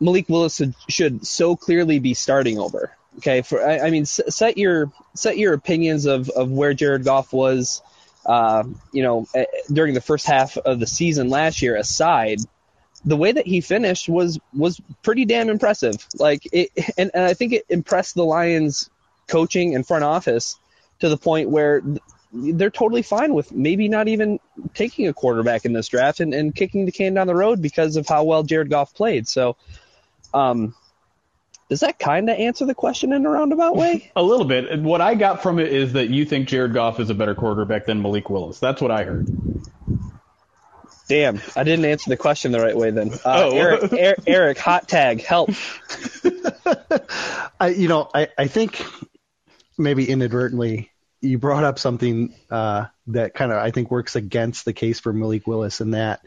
[0.00, 2.92] Malik Willis should, should so clearly be starting over.
[3.18, 7.32] Okay, for I, I mean, set your set your opinions of, of where Jared Goff
[7.32, 7.82] was,
[8.24, 9.26] uh, you know,
[9.72, 12.38] during the first half of the season last year aside.
[13.04, 16.04] The way that he finished was was pretty damn impressive.
[16.16, 18.88] Like it, and, and I think it impressed the Lions
[19.26, 20.56] coaching and front office
[21.00, 21.82] to the point where
[22.32, 24.38] they're totally fine with maybe not even
[24.74, 27.96] taking a quarterback in this draft and, and kicking the can down the road because
[27.96, 29.26] of how well Jared Goff played.
[29.26, 29.56] So,
[30.34, 30.74] um,
[31.68, 34.10] does that kind of answer the question in a roundabout way?
[34.16, 34.80] a little bit.
[34.80, 37.86] What I got from it is that you think Jared Goff is a better quarterback
[37.86, 38.58] than Malik Willis.
[38.58, 39.28] That's what I heard.
[41.08, 43.12] Damn, I didn't answer the question the right way then.
[43.12, 43.56] Uh, oh.
[43.56, 45.50] Eric, Eric, Eric, hot tag, help.
[47.60, 48.84] I, you know, I, I think
[49.78, 50.90] maybe inadvertently
[51.20, 55.12] you brought up something uh, that kind of I think works against the case for
[55.12, 56.20] Malik Willis in that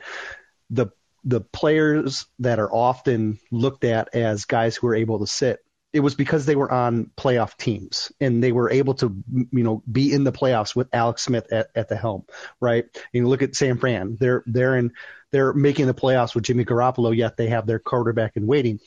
[0.70, 0.88] the
[1.24, 5.60] the players that are often looked at as guys who are able to sit
[5.94, 9.84] it was because they were on playoff teams and they were able to you know
[9.92, 12.24] be in the playoffs with Alex Smith at, at the helm
[12.60, 12.86] right?
[12.94, 14.94] And you look at San Fran they're they're in
[15.32, 18.80] they're making the playoffs with Jimmy Garoppolo yet they have their quarterback in waiting.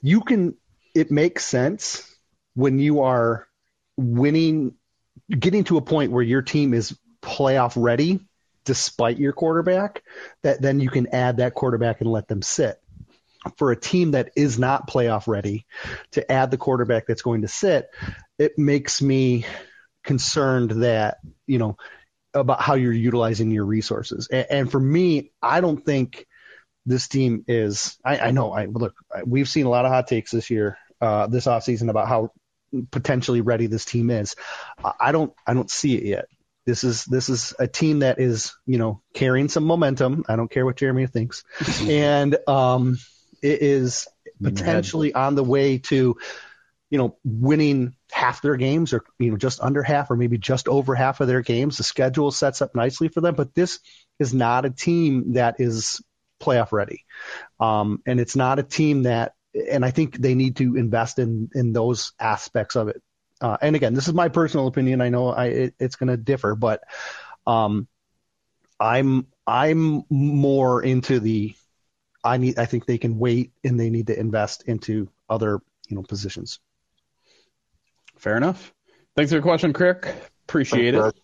[0.00, 0.56] You can
[0.94, 2.08] it makes sense
[2.54, 3.48] when you are
[3.96, 4.74] winning,
[5.28, 8.20] getting to a point where your team is playoff ready
[8.64, 10.02] despite your quarterback,
[10.42, 12.80] that then you can add that quarterback and let them sit.
[13.58, 15.66] For a team that is not playoff ready,
[16.12, 17.88] to add the quarterback that's going to sit,
[18.38, 19.44] it makes me
[20.02, 21.76] concerned that, you know,
[22.32, 24.28] about how you're utilizing your resources.
[24.32, 26.26] And, and for me, I don't think
[26.86, 28.94] this team is, I, I know, I look,
[29.26, 32.30] we've seen a lot of hot takes this year, uh, this offseason about how
[32.90, 34.34] potentially ready this team is.
[34.98, 36.26] I don't I don't see it yet.
[36.66, 40.24] This is this is a team that is you know carrying some momentum.
[40.28, 41.44] I don't care what Jeremy thinks,
[41.82, 42.98] and um,
[43.42, 44.08] it is
[44.42, 46.16] potentially on the way to
[46.90, 50.68] you know winning half their games or you know just under half or maybe just
[50.68, 51.76] over half of their games.
[51.76, 53.80] The schedule sets up nicely for them, but this
[54.18, 56.00] is not a team that is
[56.42, 57.04] playoff ready,
[57.60, 61.50] um, and it's not a team that and I think they need to invest in
[61.54, 63.02] in those aspects of it.
[63.44, 65.02] Uh, and again, this is my personal opinion.
[65.02, 66.82] I know I, it, it's going to differ, but
[67.46, 67.86] um,
[68.80, 71.54] I'm I'm more into the
[72.24, 75.96] I need I think they can wait and they need to invest into other you
[75.96, 76.58] know positions.
[78.16, 78.72] Fair enough.
[79.14, 80.08] Thanks for the question, Kirk.
[80.48, 81.22] Appreciate Thanks, it.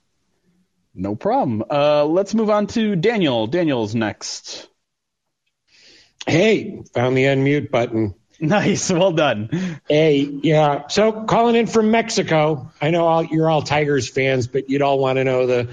[0.95, 1.65] No problem.
[1.71, 3.47] Uh, let's move on to Daniel.
[3.47, 4.69] Daniel's next.
[6.27, 8.15] Hey, found the unmute button.
[8.43, 8.91] Nice.
[8.91, 9.81] Well done.
[9.87, 10.89] Hey, yeah.
[10.89, 12.71] So calling in from Mexico.
[12.81, 15.69] I know all, you're all Tigers fans, but you'd all want to know the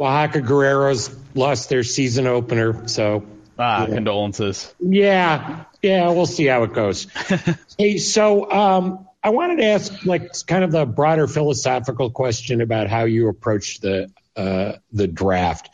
[0.00, 2.88] Oaxaca Guerreros lost their season opener.
[2.88, 3.26] So
[3.58, 3.94] ah, yeah.
[3.94, 4.74] condolences.
[4.80, 6.08] Yeah, yeah.
[6.08, 7.06] We'll see how it goes.
[7.78, 12.88] hey, so um, I wanted to ask like kind of the broader philosophical question about
[12.88, 15.68] how you approach the uh, the draft.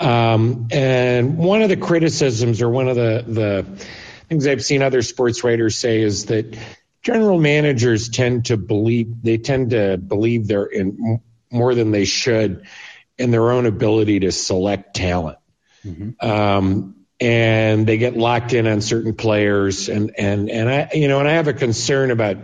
[0.00, 3.86] Um, and one of the criticisms, or one of the the
[4.30, 6.56] things I've seen other sports writers say is that
[7.02, 11.20] general managers tend to believe they tend to believe they're in
[11.50, 12.64] more than they should
[13.18, 15.38] in their own ability to select talent.
[15.84, 16.24] Mm-hmm.
[16.24, 21.18] Um, and they get locked in on certain players and, and, and I, you know,
[21.18, 22.36] and I have a concern about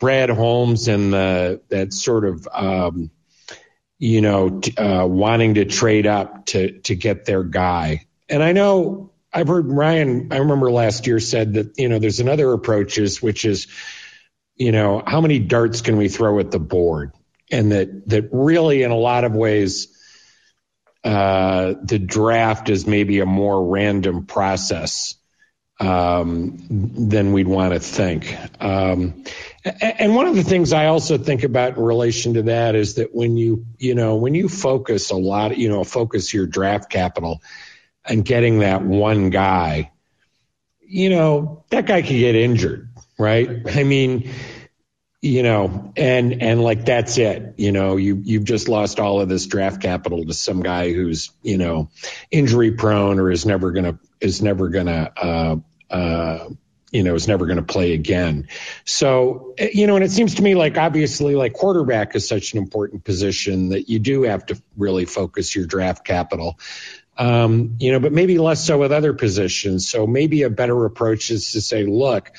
[0.00, 3.10] Brad Holmes and the, that sort of, um,
[3.98, 8.06] you know, uh, wanting to trade up to, to get their guy.
[8.28, 12.20] And I know I've heard Ryan, I remember last year said that, you know, there's
[12.20, 13.66] another approaches, which is,
[14.54, 17.12] you know, how many darts can we throw at the board?
[17.50, 19.88] And that, that really in a lot of ways,
[21.02, 25.16] uh, the draft is maybe a more random process,
[25.80, 26.56] um,
[27.10, 28.34] than we'd want to think.
[28.60, 29.24] Um,
[29.64, 33.12] and one of the things I also think about in relation to that is that
[33.12, 37.42] when you, you know, when you focus a lot, you know, focus your draft capital,
[38.06, 39.92] and getting that one guy,
[40.80, 42.88] you know, that guy could get injured,
[43.18, 43.48] right?
[43.66, 44.30] I mean,
[45.24, 47.54] you know, and and like that's it.
[47.56, 51.30] You know, you you've just lost all of this draft capital to some guy who's
[51.42, 51.88] you know
[52.30, 55.56] injury prone or is never gonna is never gonna uh,
[55.88, 56.48] uh,
[56.92, 58.48] you know is never gonna play again.
[58.84, 62.58] So you know, and it seems to me like obviously like quarterback is such an
[62.58, 66.58] important position that you do have to really focus your draft capital.
[67.16, 69.88] Um, you know, but maybe less so with other positions.
[69.88, 72.32] So maybe a better approach is to say, look,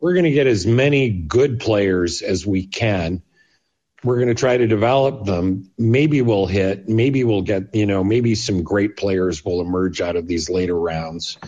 [0.00, 3.22] we're going to get as many good players as we can
[4.06, 5.70] we're going to try to develop them.
[5.76, 6.88] Maybe we'll hit.
[6.88, 7.74] Maybe we'll get.
[7.74, 11.38] You know, maybe some great players will emerge out of these later rounds.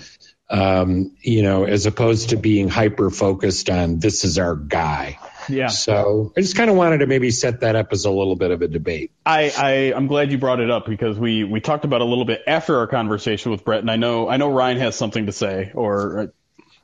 [0.51, 5.19] Um, you know, as opposed to being hyper focused on this is our guy.
[5.49, 5.69] Yeah.
[5.69, 8.51] So I just kind of wanted to maybe set that up as a little bit
[8.51, 9.13] of a debate.
[9.25, 12.09] I, I I'm glad you brought it up because we we talked about it a
[12.09, 15.27] little bit after our conversation with Brett, and I know I know Ryan has something
[15.27, 16.27] to say, or uh,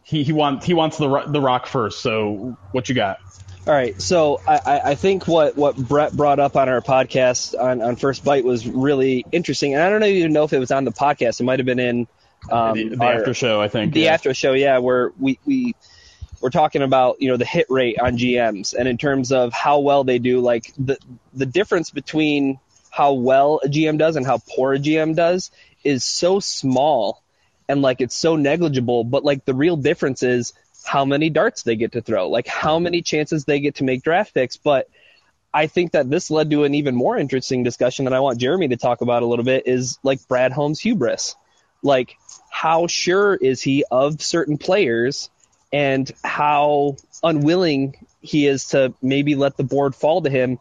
[0.03, 2.01] he he wants he wants the the rock first.
[2.01, 3.19] So what you got?
[3.67, 7.59] All right, so I, I- I think what, what Brett brought up on our podcast
[7.59, 10.71] on, on First Bite was really interesting, and I don't even know if it was
[10.71, 11.41] on the podcast.
[11.41, 12.07] It might have been in
[12.51, 13.95] um, the, the our- after show, I think.
[13.95, 14.13] the yeah.
[14.13, 15.75] after show, yeah, where we we
[16.45, 19.79] we're talking about you know the hit rate on GMs and in terms of how
[19.79, 20.99] well they do, like the
[21.33, 25.51] the difference between how well a GM does and how poor a GM does
[25.85, 27.23] is so small
[27.67, 30.53] and like it's so negligible, but like the real difference is
[30.85, 34.03] how many darts they get to throw, like how many chances they get to make
[34.03, 34.87] draft picks, but
[35.55, 38.69] I think that this led to an even more interesting discussion that I want Jeremy
[38.69, 41.37] to talk about a little bit is like Brad Holmes' hubris.
[41.83, 42.17] Like,
[42.51, 45.31] how sure is he of certain players
[45.75, 50.61] and how unwilling he is to maybe let the board fall to him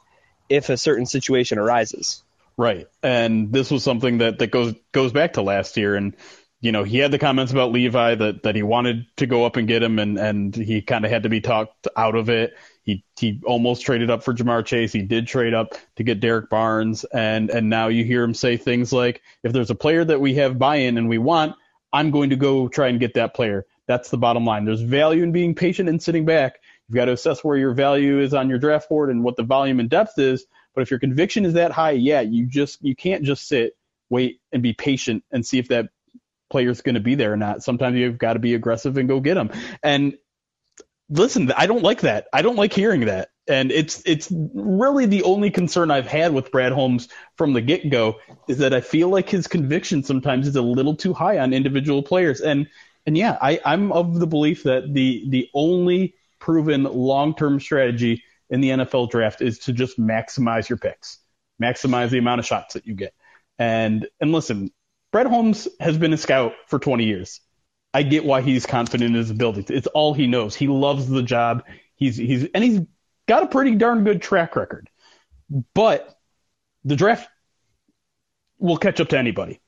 [0.49, 2.23] if a certain situation arises?
[2.57, 2.87] Right.
[3.03, 6.15] And this was something that, that goes goes back to last year and
[6.61, 9.57] you know, he had the comments about Levi that, that he wanted to go up
[9.57, 12.55] and get him and, and he kind of had to be talked out of it.
[12.83, 14.93] He he almost traded up for Ja'Marr Chase.
[14.93, 18.57] He did trade up to get Derrick Barnes and and now you hear him say
[18.57, 21.55] things like if there's a player that we have buy-in and we want,
[21.91, 23.67] I'm going to go try and get that player.
[23.87, 24.65] That's the bottom line.
[24.65, 26.59] There's value in being patient and sitting back.
[26.87, 29.43] You've got to assess where your value is on your draft board and what the
[29.43, 30.45] volume and depth is.
[30.73, 33.73] But if your conviction is that high, yeah, you just you can't just sit,
[34.09, 35.89] wait, and be patient and see if that
[36.49, 37.63] player's going to be there or not.
[37.63, 39.51] Sometimes you've got to be aggressive and go get them.
[39.81, 40.17] And
[41.09, 42.27] listen, I don't like that.
[42.33, 43.29] I don't like hearing that.
[43.47, 47.89] And it's it's really the only concern I've had with Brad Holmes from the get
[47.89, 51.51] go is that I feel like his conviction sometimes is a little too high on
[51.53, 52.39] individual players.
[52.39, 52.67] And
[53.05, 58.23] and yeah, I, I'm of the belief that the the only proven long term strategy
[58.49, 61.19] in the NFL draft is to just maximize your picks,
[61.61, 63.13] maximize the amount of shots that you get.
[63.59, 64.71] And and listen,
[65.11, 67.41] Brett Holmes has been a scout for 20 years.
[67.93, 69.69] I get why he's confident in his abilities.
[69.69, 70.55] It's all he knows.
[70.55, 71.63] He loves the job.
[71.95, 72.81] He's he's and he's
[73.27, 74.89] got a pretty darn good track record.
[75.73, 76.17] But
[76.83, 77.29] the draft
[78.57, 79.61] will catch up to anybody.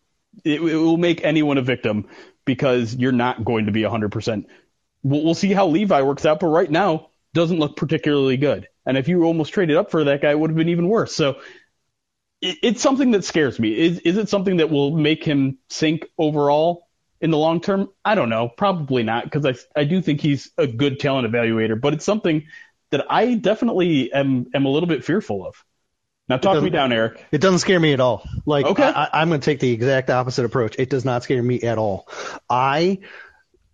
[0.44, 2.08] It, it will make anyone a victim
[2.46, 4.46] because you're not going to be 100%.
[5.04, 8.68] We'll, we'll see how Levi works out, but right now doesn't look particularly good.
[8.86, 11.14] And if you almost traded up for that guy, it would have been even worse.
[11.16, 11.42] So
[12.42, 13.78] it, it's something that scares me.
[13.78, 16.88] Is, is it something that will make him sink overall
[17.20, 17.90] in the long term?
[18.04, 18.48] I don't know.
[18.48, 22.46] Probably not because I, I do think he's a good talent evaluator, but it's something
[22.92, 25.56] that I definitely am, am a little bit fearful of.
[26.28, 27.24] Now talk me down, Eric.
[27.32, 28.28] It doesn't scare me at all.
[28.46, 28.84] Like, Okay.
[28.84, 30.76] I, I'm going to take the exact opposite approach.
[30.80, 32.08] It does not scare me at all.
[32.50, 33.00] I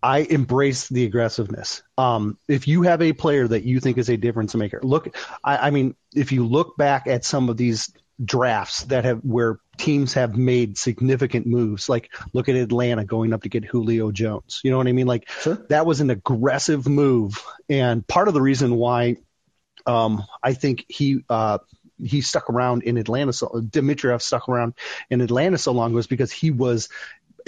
[0.04, 1.84] I embrace the aggressiveness.
[1.98, 5.16] Um, if you have a player that you think is a difference maker, look.
[5.44, 7.94] I, I mean, if you look back at some of these
[8.24, 13.44] drafts that have where teams have made significant moves, like look at Atlanta going up
[13.44, 14.60] to get Julio Jones.
[14.64, 15.08] You know what I mean?
[15.08, 15.66] Like sure.
[15.70, 19.18] that was an aggressive move, and part of the reason why
[19.86, 21.60] um, I think he uh,
[22.04, 23.34] he stuck around in Atlanta.
[23.34, 24.74] So Dimitroff stuck around
[25.10, 26.90] in Atlanta so long was because he was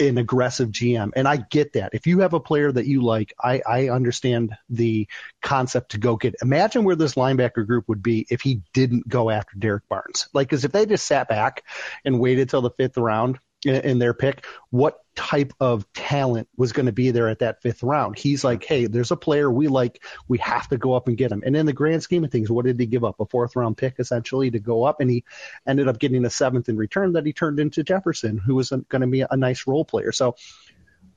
[0.00, 1.94] an aggressive GM, and I get that.
[1.94, 5.06] If you have a player that you like, I, I understand the
[5.42, 6.34] concept to go get.
[6.42, 10.28] Imagine where this linebacker group would be if he didn't go after Derrick Barnes.
[10.32, 11.62] Like, because if they just sat back
[12.04, 16.86] and waited till the fifth round in, their pick, what type of talent was going
[16.86, 18.18] to be there at that fifth round?
[18.18, 20.02] He's like, hey, there's a player we like.
[20.28, 21.42] We have to go up and get him.
[21.44, 23.20] And in the grand scheme of things, what did he give up?
[23.20, 25.24] A fourth round pick essentially to go up, and he
[25.66, 29.00] ended up getting a seventh in return that he turned into Jefferson, who was going
[29.00, 30.12] to be a nice role player.
[30.12, 30.36] So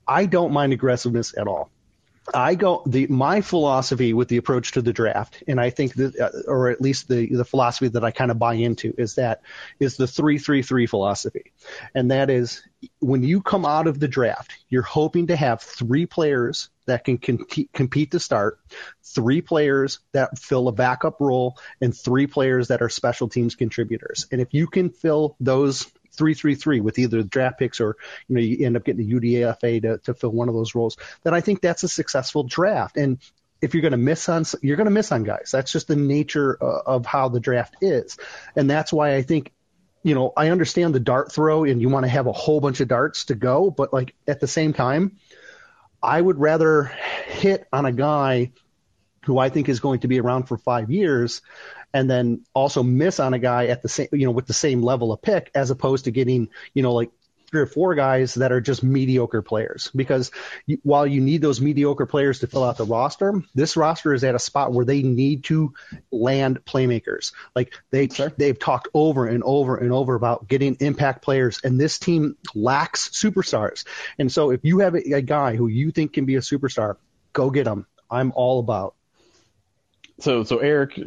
[0.08, 1.70] I don't mind aggressiveness at all.
[2.34, 6.20] I go the my philosophy with the approach to the draft, and I think that,
[6.20, 9.42] uh, or at least the the philosophy that I kind of buy into is that
[9.80, 11.54] is the three three three philosophy,
[11.96, 12.64] and that is
[13.00, 17.18] when you come out of the draft, you're hoping to have three players that can
[17.18, 18.60] compete, compete to start,
[19.04, 24.28] three players that fill a backup role, and three players that are special teams contributors.
[24.32, 27.98] And if you can fill those three three three with either draft picks or
[28.28, 30.98] you know you end up getting the UDFA to, to fill one of those roles,
[31.24, 32.98] then I think that's a successful draft.
[32.98, 33.20] And
[33.62, 35.50] if you're going to miss on, you're going to miss on guys.
[35.52, 38.18] That's just the nature uh, of how the draft is,
[38.56, 39.52] and that's why I think
[40.04, 42.80] you know, I understand the dart throw and you want to have a whole bunch
[42.80, 45.18] of darts to go, but like at the same time,
[46.02, 46.86] I would rather
[47.26, 48.52] hit on a guy
[49.26, 51.42] who I think is going to be around for five years
[51.94, 54.82] and then also miss on a guy at the same, you know, with the same
[54.82, 57.12] level of pick as opposed to getting, you know, like
[57.50, 59.90] three or four guys that are just mediocre players.
[59.96, 60.32] Because
[60.66, 64.24] you, while you need those mediocre players to fill out the roster, this roster is
[64.24, 65.74] at a spot where they need to
[66.12, 67.32] land playmakers.
[67.56, 72.00] Like they they've talked over and over and over about getting impact players, and this
[72.00, 73.86] team lacks superstars.
[74.20, 76.98] And so if you have a, a guy who you think can be a superstar,
[77.34, 77.88] go get him.
[78.10, 78.96] I'm all about.
[80.20, 81.00] So so Eric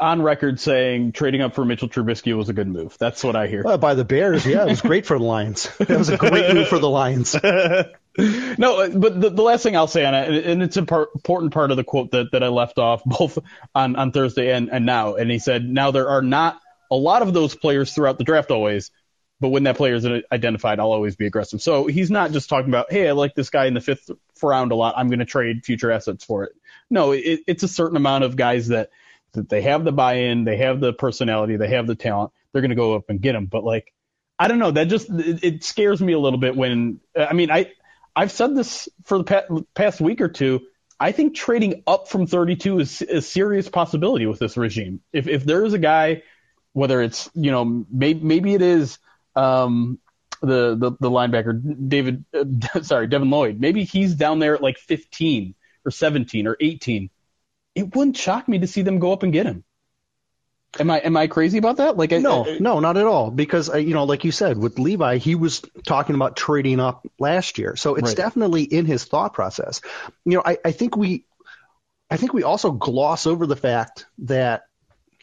[0.00, 2.96] on record saying trading up for Mitchell Trubisky was a good move.
[2.98, 3.66] That's what I hear.
[3.66, 5.68] Uh, by the Bears, yeah, it was great for the Lions.
[5.80, 7.34] It was a great move for the Lions.
[7.42, 11.70] no, but the, the last thing I'll say on it, and it's an important part
[11.70, 13.38] of the quote that, that I left off both
[13.74, 15.14] on, on Thursday and, and now.
[15.14, 18.50] And he said, now there are not a lot of those players throughout the draft
[18.50, 18.90] always,
[19.40, 21.60] but when that player is identified, I'll always be aggressive.
[21.60, 24.10] So he's not just talking about, hey, I like this guy in the fifth
[24.42, 24.94] round a lot.
[24.96, 26.52] I'm going to trade future assets for it.
[26.90, 28.90] No, it, it's a certain amount of guys that–
[29.32, 32.32] that they have the buy-in, they have the personality, they have the talent.
[32.52, 33.46] They're going to go up and get them.
[33.46, 33.92] But like,
[34.38, 34.70] I don't know.
[34.70, 37.72] That just it, it scares me a little bit when I mean I
[38.14, 40.60] I've said this for the past, past week or two.
[41.00, 45.00] I think trading up from 32 is a serious possibility with this regime.
[45.12, 46.22] If if there is a guy,
[46.72, 48.98] whether it's you know maybe maybe it is
[49.36, 49.98] um,
[50.40, 54.78] the, the the linebacker David, uh, sorry Devin Lloyd, maybe he's down there at like
[54.78, 55.54] 15
[55.84, 57.10] or 17 or 18
[57.78, 59.64] it wouldn't shock me to see them go up and get him.
[60.78, 61.96] Am I am I crazy about that?
[61.96, 63.30] Like no, I, I, no, not at all.
[63.30, 67.06] Because uh, you know, like you said, with Levi, he was talking about trading up
[67.18, 68.16] last year, so it's Right.
[68.16, 69.80] definitely in his thought process.
[70.24, 71.24] You know, I, I think we,
[72.10, 74.64] I think we also gloss over the fact that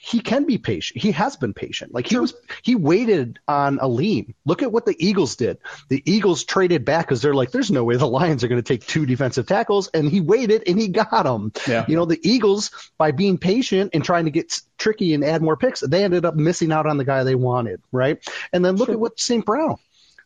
[0.07, 1.01] he can be patient.
[1.01, 1.91] He has been patient.
[1.91, 4.35] Like he was, he waited on Alim.
[4.45, 5.57] Look at what the Eagles did.
[5.89, 8.67] The Eagles traded back because they're like, there's no way the Lions are going to
[8.67, 11.51] take two defensive tackles, and he waited and he got them.
[11.67, 11.85] Yeah.
[11.87, 15.57] You know, the Eagles by being patient and trying to get tricky and add more
[15.57, 18.19] picks, they ended up missing out on the guy they wanted, right?
[18.53, 19.43] And then look at what St.
[19.43, 19.77] Brown.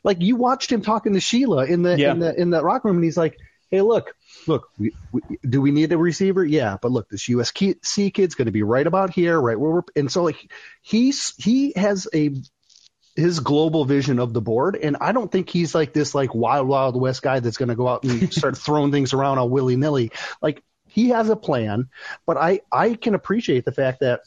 [0.03, 2.11] Like you watched him talking to Sheila in the Yeah.
[2.11, 3.37] in the in the rock room, and he's like,
[3.71, 4.13] "Hey, look,
[4.47, 6.43] look, we, we, do we need a receiver?
[6.43, 9.81] Yeah, but look, this USC kid's going to be right about here, right where we're."
[9.95, 12.31] And so like he's he has a
[13.15, 16.67] his global vision of the board, and I don't think he's like this like wild
[16.67, 19.75] wild west guy that's going to go out and start throwing things around all willy
[19.75, 20.11] nilly.
[20.41, 21.89] Like he has a plan,
[22.25, 24.21] but I I can appreciate the fact that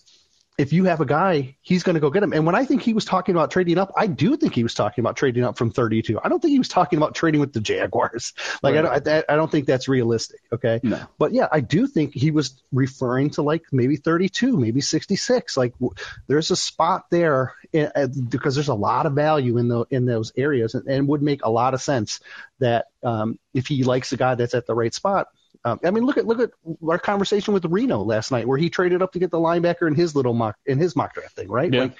[0.58, 2.32] if you have a guy, he's going to go get him.
[2.34, 4.74] And when I think he was talking about trading up, I do think he was
[4.74, 6.20] talking about trading up from 32.
[6.22, 8.32] I don't think he was talking about trading with the Jaguars.
[8.62, 10.40] Like I, don't, I, I don't think that's realistic.
[10.52, 10.78] Okay.
[10.84, 11.00] No.
[11.18, 15.56] But yeah, I do think he was referring to like maybe 32, maybe 66.
[15.56, 15.94] Like w-
[16.28, 20.06] there's a spot there in, uh, because there's a lot of value in the in
[20.06, 22.20] those areas, and, and would make a lot of sense
[22.60, 25.28] that um, if he likes a guy that's at the right spot.
[25.64, 26.50] Um, I mean, look at look at
[26.88, 29.94] our conversation with Reno last night, where he traded up to get the linebacker in
[29.94, 31.72] his little mock in his mock draft thing, right?
[31.72, 31.82] Yeah.
[31.82, 31.96] Like,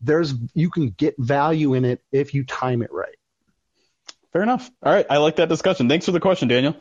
[0.00, 3.14] there's you can get value in it if you time it right.
[4.32, 4.70] Fair enough.
[4.82, 5.88] All right, I like that discussion.
[5.88, 6.74] Thanks for the question, Daniel.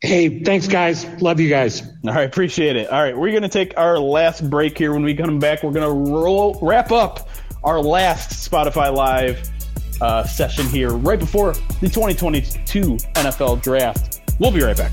[0.00, 1.06] Hey, thanks, guys.
[1.22, 1.82] Love you guys.
[2.04, 2.90] All right, appreciate it.
[2.90, 4.92] All right, we're going to take our last break here.
[4.92, 7.28] When we come back, we're going to roll wrap up
[7.62, 9.48] our last Spotify Live
[10.00, 14.20] uh, session here right before the 2022 NFL Draft.
[14.38, 14.92] We'll be right back.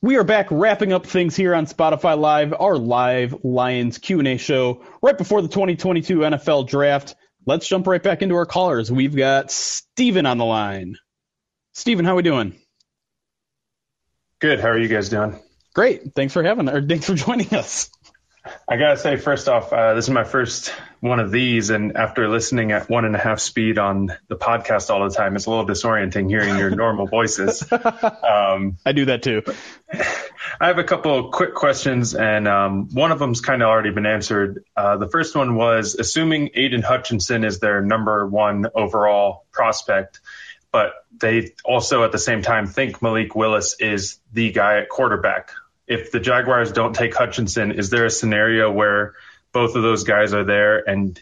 [0.00, 4.84] We are back wrapping up things here on Spotify Live, our live Lions Q&A show
[5.02, 7.16] right before the 2022 NFL Draft.
[7.46, 8.92] Let's jump right back into our callers.
[8.92, 10.98] We've got Steven on the line.
[11.72, 12.54] Steven, how are we doing?
[14.38, 14.60] Good.
[14.60, 15.36] How are you guys doing?
[15.74, 16.14] Great.
[16.14, 17.90] Thanks for having or thanks for joining us.
[18.68, 22.28] I gotta say, first off, uh, this is my first one of these, and after
[22.28, 25.50] listening at one and a half speed on the podcast all the time, it's a
[25.50, 27.64] little disorienting hearing your normal voices.
[27.70, 29.42] Um, I do that too.
[30.60, 33.90] I have a couple of quick questions, and um, one of them's kind of already
[33.90, 34.64] been answered.
[34.76, 40.20] Uh, the first one was assuming Aidan Hutchinson is their number one overall prospect,
[40.72, 45.52] but they also at the same time think Malik Willis is the guy at quarterback.
[45.86, 49.14] If the Jaguars don't take Hutchinson, is there a scenario where
[49.52, 51.20] both of those guys are there and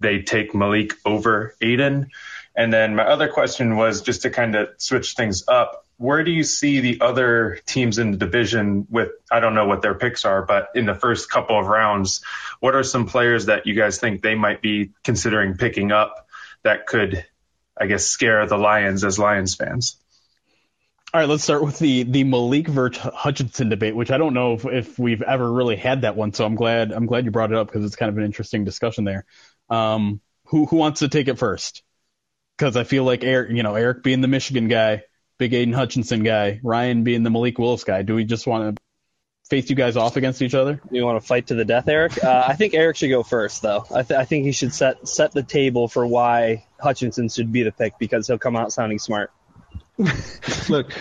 [0.00, 2.10] they take Malik over Aidan?
[2.56, 5.84] And then my other question was just to kind of switch things up.
[5.96, 9.82] Where do you see the other teams in the division with, I don't know what
[9.82, 12.22] their picks are, but in the first couple of rounds,
[12.60, 16.28] what are some players that you guys think they might be considering picking up
[16.62, 17.24] that could,
[17.80, 19.96] I guess, scare the Lions as Lions fans?
[21.14, 24.54] All right, let's start with the the Malik versus Hutchinson debate, which I don't know
[24.54, 26.32] if, if we've ever really had that one.
[26.32, 28.64] So I'm glad I'm glad you brought it up because it's kind of an interesting
[28.64, 29.24] discussion there.
[29.70, 31.84] Um, who who wants to take it first?
[32.58, 35.04] Because I feel like Eric, you know, Eric being the Michigan guy,
[35.38, 38.02] Big Aidan Hutchinson guy, Ryan being the Malik Willis guy.
[38.02, 38.82] Do we just want to
[39.48, 40.80] face you guys off against each other?
[40.90, 42.24] You want to fight to the death, Eric?
[42.24, 43.86] Uh, I think Eric should go first, though.
[43.94, 47.62] I, th- I think he should set set the table for why Hutchinson should be
[47.62, 49.30] the pick because he'll come out sounding smart.
[50.68, 50.92] Look,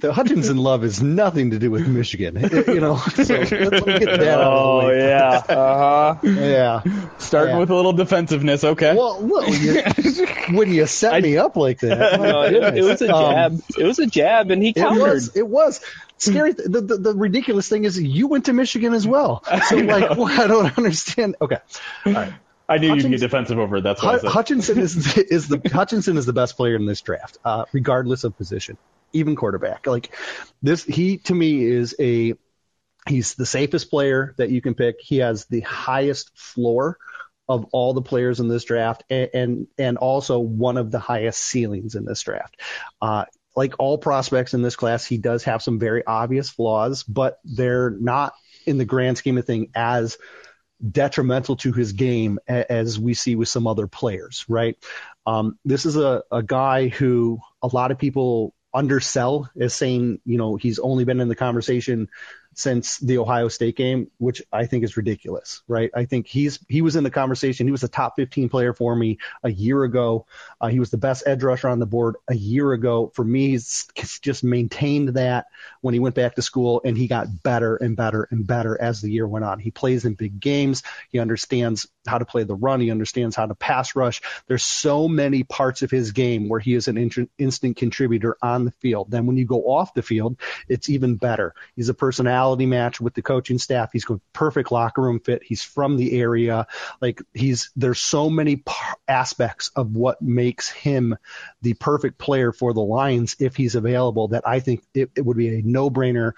[0.00, 2.36] the Hutchinson love has nothing to do with Michigan.
[2.66, 5.08] You know, so let's get that out of the Oh way.
[5.08, 6.28] yeah, uh huh.
[6.28, 6.82] Yeah.
[7.18, 7.60] Starting Yeah.
[7.60, 8.94] with a little defensive,ness, okay?
[8.96, 10.26] Well, look, when you,
[10.58, 13.10] when you set me up like that, No, it, it was a goodness.
[13.10, 13.60] Um, jab.
[13.78, 15.02] it was a jab, and he It countered.
[15.02, 15.36] was.
[15.36, 15.80] It was.
[16.16, 16.52] Scary.
[16.52, 19.42] The, the, the ridiculous thing is, you went to Michigan as well.
[19.68, 21.36] So, like, well, I don't understand.
[21.40, 21.58] Okay.
[22.06, 22.32] All right.
[22.68, 23.82] I knew you'd get defensive over it.
[23.82, 24.30] That's what I said.
[24.30, 28.36] Hutchinson is is the Hutchinson is the best player in this draft, uh, regardless of
[28.36, 28.78] position,
[29.12, 29.86] even quarterback.
[29.86, 30.14] Like
[30.62, 32.34] this, he to me is a
[33.06, 34.96] he's the safest player that you can pick.
[35.00, 36.98] He has the highest floor
[37.46, 41.40] of all the players in this draft, and and, and also one of the highest
[41.42, 42.60] ceilings in this draft.
[43.02, 47.38] Uh, like all prospects in this class, he does have some very obvious flaws, but
[47.44, 48.34] they're not
[48.66, 50.18] in the grand scheme of thing as
[50.90, 54.76] detrimental to his game as we see with some other players, right?
[55.26, 60.36] Um, this is a, a guy who a lot of people undersell as saying, you
[60.36, 62.08] know, he's only been in the conversation
[62.54, 65.90] since the Ohio State game, which I think is ridiculous, right?
[65.94, 67.66] I think he's he was in the conversation.
[67.66, 70.26] He was a top 15 player for me a year ago.
[70.60, 73.10] Uh, he was the best edge rusher on the board a year ago.
[73.14, 73.88] For me, he's
[74.20, 75.46] just maintained that
[75.80, 79.00] when he went back to school, and he got better and better and better as
[79.00, 79.58] the year went on.
[79.58, 80.82] He plays in big games.
[81.10, 82.80] He understands how to play the run.
[82.80, 84.20] He understands how to pass rush.
[84.46, 88.70] There's so many parts of his game where he is an instant contributor on the
[88.70, 89.10] field.
[89.10, 90.36] Then when you go off the field,
[90.68, 91.54] it's even better.
[91.76, 93.90] He's a personality match with the coaching staff.
[93.92, 95.42] He's a perfect locker room fit.
[95.42, 96.66] He's from the area.
[97.00, 101.16] Like he's there's so many par- aspects of what makes him
[101.62, 105.36] the perfect player for the Lions if he's available that I think it, it would
[105.36, 106.32] be a no-brainer.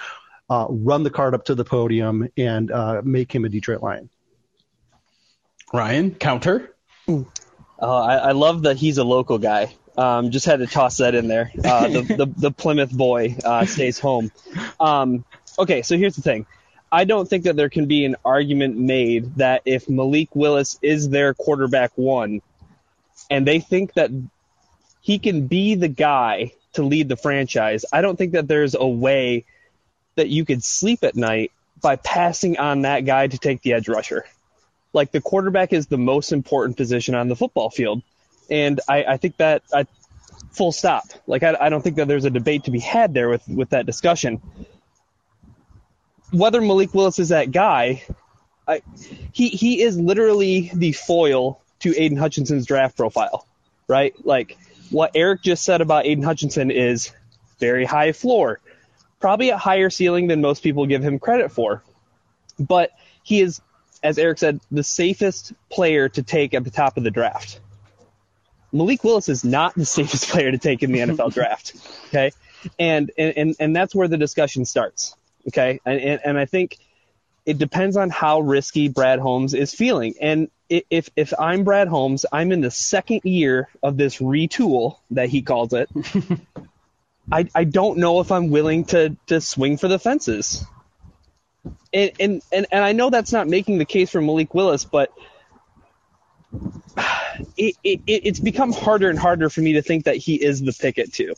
[0.48, 4.08] Uh, run the card up to the podium and uh, make him a Detroit Lion.
[5.72, 6.72] Ryan, counter.
[7.08, 7.24] Uh,
[7.80, 9.74] I, I love that he's a local guy.
[9.98, 11.50] Um, just had to toss that in there.
[11.64, 14.30] Uh, the, the the Plymouth boy uh, stays home.
[14.78, 15.24] Um,
[15.58, 16.46] okay, so here's the thing.
[16.90, 21.08] I don't think that there can be an argument made that if Malik Willis is
[21.08, 22.42] their quarterback one,
[23.28, 24.10] and they think that
[25.00, 28.86] he can be the guy to lead the franchise, I don't think that there's a
[28.86, 29.44] way
[30.14, 31.52] that you could sleep at night
[31.82, 34.24] by passing on that guy to take the edge rusher
[34.96, 38.02] like the quarterback is the most important position on the football field.
[38.50, 39.86] And I, I think that I,
[40.52, 41.04] full stop.
[41.26, 43.70] Like I, I don't think that there's a debate to be had there with, with
[43.70, 44.40] that discussion.
[46.32, 48.04] Whether Malik Willis is that guy,
[48.66, 48.82] I,
[49.32, 53.46] he he is literally the foil to Aidan Hutchinson's draft profile,
[53.86, 54.14] right?
[54.24, 54.56] Like
[54.90, 57.12] what Eric just said about Aidan Hutchinson is
[57.58, 58.60] very high floor,
[59.20, 61.82] probably a higher ceiling than most people give him credit for.
[62.58, 62.90] But
[63.22, 63.60] he is
[64.02, 67.60] as Eric said, the safest player to take at the top of the draft.
[68.72, 71.74] Malik Willis is not the safest player to take in the NFL draft.
[72.08, 72.30] Okay.
[72.78, 75.14] And, and, and that's where the discussion starts.
[75.48, 75.80] Okay.
[75.84, 76.78] And, and, and I think
[77.44, 80.14] it depends on how risky Brad Holmes is feeling.
[80.20, 85.28] And if, if I'm Brad Holmes, I'm in the second year of this retool that
[85.28, 85.88] he calls it.
[87.32, 90.64] I, I don't know if I'm willing to, to swing for the fences
[91.92, 95.12] and, and and and I know that's not making the case for Malik Willis, but
[97.56, 100.72] it, it it's become harder and harder for me to think that he is the
[100.72, 101.34] picket too,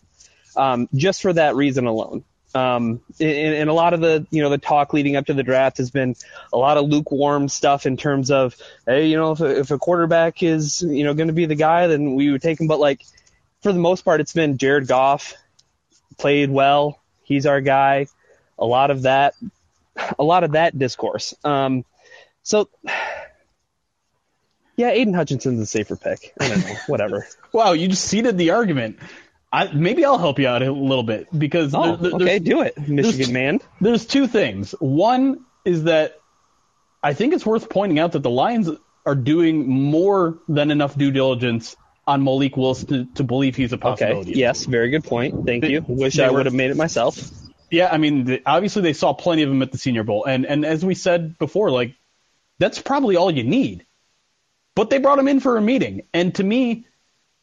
[0.57, 2.25] um, just for that reason alone.
[2.55, 5.43] Um, and, and a lot of the you know the talk leading up to the
[5.43, 6.17] draft has been
[6.53, 9.79] a lot of lukewarm stuff in terms of hey you know if a, if a
[9.79, 12.67] quarterback is you know going to be the guy then we would take him.
[12.67, 13.03] But like
[13.63, 15.35] for the most part it's been Jared Goff
[16.17, 17.01] played well.
[17.23, 18.07] He's our guy.
[18.59, 19.35] A lot of that
[20.19, 21.35] a lot of that discourse.
[21.45, 21.85] Um,
[22.43, 22.71] so
[24.75, 26.33] yeah Aidan Hutchinson's a safer pick.
[26.41, 26.75] I don't know.
[26.87, 27.29] Whatever.
[27.53, 28.99] Wow you just ceded the argument
[29.51, 32.61] I, maybe I'll help you out a little bit because oh, there, there, okay do
[32.63, 36.19] it Michigan there's, man there's two things one is that
[37.03, 38.69] I think it's worth pointing out that the Lions
[39.07, 41.77] are doing more than enough due diligence
[42.07, 44.33] on Malik Willis to, to believe he's a possibility.
[44.33, 44.41] Okay.
[44.41, 45.47] Yes, very good point.
[45.47, 45.85] Thank they, you.
[45.87, 47.19] Wish I would have made it myself.
[47.71, 50.47] Yeah, I mean, the, obviously they saw plenty of him at the Senior Bowl, and
[50.47, 51.95] and as we said before, like
[52.59, 53.85] that's probably all you need.
[54.75, 56.87] But they brought him in for a meeting, and to me,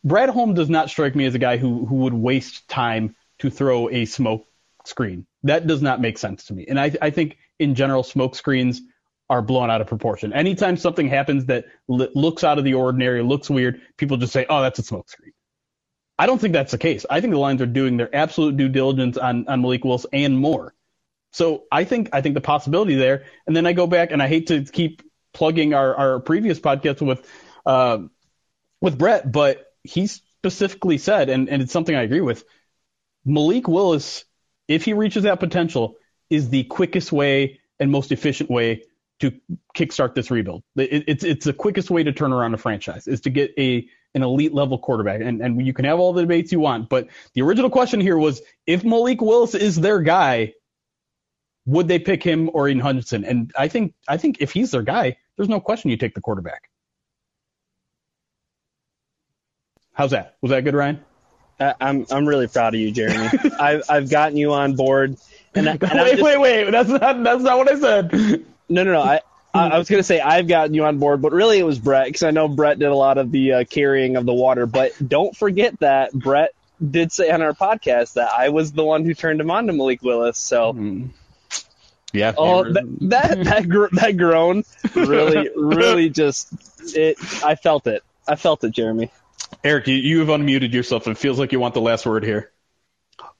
[0.06, 3.50] Brad Holmes does not strike me as a guy who who would waste time to
[3.50, 4.46] throw a smoke
[4.86, 5.26] screen.
[5.44, 8.82] That does not make sense to me, and I I think in general smoke screens
[9.30, 10.32] are blown out of proportion.
[10.34, 14.46] Anytime something happens that l- looks out of the ordinary, looks weird, people just say,
[14.48, 15.34] "Oh, that's a smokescreen."
[16.18, 17.06] I don't think that's the case.
[17.10, 20.38] I think the Lions are doing their absolute due diligence on on Malik Willis and
[20.38, 20.76] more.
[21.32, 23.26] So I think I think the possibility there.
[23.48, 25.02] And then I go back and I hate to keep
[25.34, 27.28] plugging our our previous podcast with
[27.66, 28.00] uh,
[28.82, 32.44] with Brett, but he specifically said, and and it's something I agree with.
[33.26, 34.26] Malik Willis,
[34.68, 35.96] if he reaches that potential,
[36.30, 38.84] is the quickest way and most efficient way
[39.20, 39.32] to
[39.76, 40.64] kickstart this rebuild.
[40.76, 43.88] It, it's it's the quickest way to turn around a franchise is to get a
[44.14, 45.22] an elite level quarterback.
[45.22, 48.18] And and you can have all the debates you want, but the original question here
[48.18, 50.54] was if Malik Willis is their guy,
[51.66, 53.26] would they pick him or Aidan Hutchinson?
[53.26, 56.22] And I think I think if he's their guy, there's no question you take the
[56.22, 56.70] quarterback.
[59.96, 60.36] How's that?
[60.42, 61.00] Was that good, Ryan?
[61.60, 63.30] I'm I'm really proud of you, Jeremy.
[63.60, 65.18] I've I've gotten you on board.
[65.56, 66.70] And, I, and wait, just, wait, wait.
[66.72, 68.12] That's not that's not what I said.
[68.68, 69.02] No, no, no.
[69.02, 69.22] I,
[69.54, 72.08] I was going to say I've gotten you on board, but really it was Brett
[72.08, 74.66] because I know Brett did a lot of the uh, carrying of the water.
[74.66, 76.52] But don't forget that Brett
[76.86, 79.74] did say on our podcast that I was the one who turned him on to
[79.74, 80.38] Malik Willis.
[80.38, 80.74] So.
[80.74, 81.10] Mm.
[82.12, 82.34] Yeah.
[82.38, 84.64] Oh, that that that, gr- that groan
[84.96, 86.50] really, really just
[86.96, 87.18] it.
[87.44, 88.04] I felt it.
[88.26, 89.12] I felt it, Jeremy.
[89.64, 91.08] Eric, you, you have unmuted yourself.
[91.08, 92.52] It feels like you want the last word here.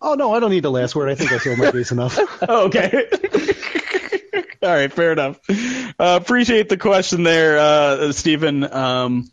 [0.02, 1.10] Oh no, I don't need the last word.
[1.10, 2.18] I think I feel my case enough.
[2.48, 3.08] oh, okay.
[4.62, 5.40] All right, fair enough.
[5.50, 8.64] Uh, appreciate the question there, uh, Stephen.
[8.64, 9.30] Um,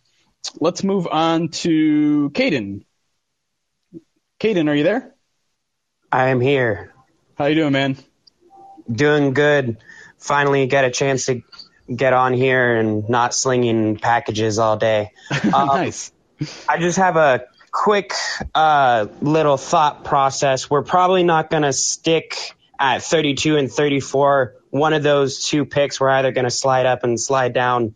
[0.61, 2.85] let's move on to Caden.
[4.41, 5.14] Caden, are you there?
[6.11, 6.93] I am here.
[7.39, 7.97] How you doing, man?
[8.91, 9.78] Doing good.
[10.18, 11.43] Finally, get a chance to
[11.95, 15.12] get on here and not slinging packages all day.
[15.55, 16.12] Um, nice.
[16.68, 18.12] I just have a quick
[18.55, 20.68] uh, little thought process.
[20.68, 26.01] We're probably not going to stick at 32 and 34 one of those two picks
[26.01, 27.95] we're either going to slide up and slide down.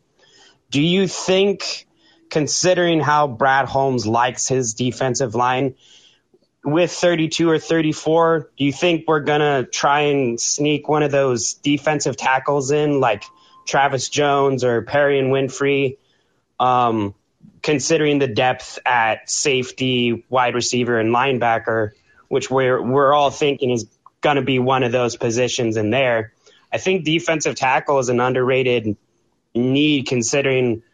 [0.70, 1.86] Do you think,
[2.28, 5.76] considering how Brad Holmes likes his defensive line,
[6.62, 11.10] with 32 or 34, do you think we're going to try and sneak one of
[11.10, 13.24] those defensive tackles in, like
[13.64, 15.96] Travis Jones or Perrion Winfrey,
[16.60, 17.14] um,
[17.66, 21.90] considering the depth at safety, wide receiver, and linebacker,
[22.28, 23.88] which we're, we're all thinking is
[24.20, 26.32] going to be one of those positions in there?
[26.72, 28.96] I think defensive tackle is an underrated
[29.52, 30.84] need considering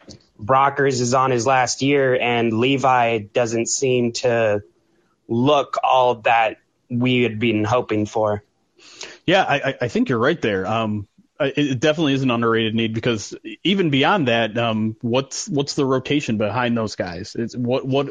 [0.42, 4.62] Brockers is on his last year and Levi doesn't seem to
[5.28, 6.56] look all that
[6.88, 8.42] we had been hoping for.
[9.26, 10.66] Yeah, I, I think you're right there.
[10.66, 11.06] Um,
[11.40, 16.38] it definitely is an underrated need because even beyond that, um, what's what's the rotation
[16.38, 17.34] behind those guys?
[17.36, 18.08] It's what what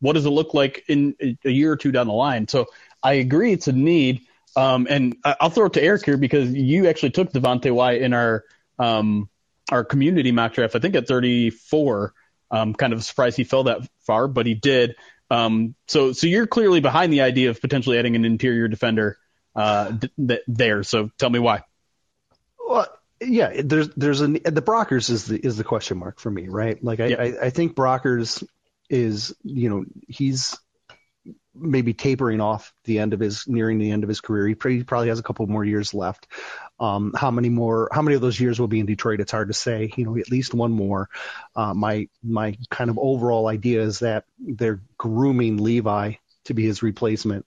[0.00, 2.46] what does it look like in a year or two down the line?
[2.48, 2.66] So
[3.02, 4.22] I agree, it's a need.
[4.56, 8.12] Um, and I'll throw it to Eric here because you actually took Devonte Wyatt in
[8.12, 8.44] our
[8.78, 9.28] um,
[9.70, 10.74] our community mock draft.
[10.74, 12.14] I think at 34.
[12.50, 14.96] Um, kind of surprised he fell that far, but he did.
[15.30, 19.18] Um, so so you're clearly behind the idea of potentially adding an interior defender
[19.54, 19.92] uh,
[20.46, 20.82] there.
[20.82, 21.62] So tell me why.
[22.68, 22.86] Well,
[23.20, 26.82] yeah, there's there's a the Brockers is the is the question mark for me, right?
[26.84, 27.20] Like I yep.
[27.20, 28.46] I, I think Brockers
[28.90, 30.56] is you know he's
[31.54, 34.46] maybe tapering off the end of his nearing the end of his career.
[34.46, 36.28] He probably has a couple more years left.
[36.78, 37.88] Um, how many more?
[37.90, 39.20] How many of those years will be in Detroit?
[39.20, 39.90] It's hard to say.
[39.96, 41.08] You know, at least one more.
[41.56, 46.14] Uh, my my kind of overall idea is that they're grooming Levi
[46.44, 47.46] to be his replacement.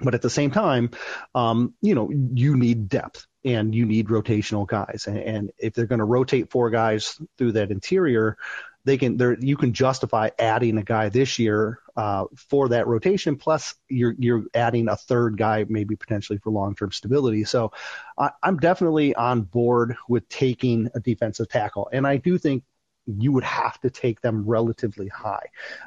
[0.00, 0.90] But at the same time,
[1.34, 5.04] um, you know, you need depth and you need rotational guys.
[5.06, 8.36] And, and if they're going to rotate four guys through that interior,
[8.84, 9.16] they can.
[9.16, 13.36] There, you can justify adding a guy this year uh, for that rotation.
[13.36, 17.44] Plus, you're you're adding a third guy, maybe potentially for long term stability.
[17.44, 17.72] So,
[18.16, 22.64] I, I'm definitely on board with taking a defensive tackle, and I do think
[23.06, 25.46] you would have to take them relatively high.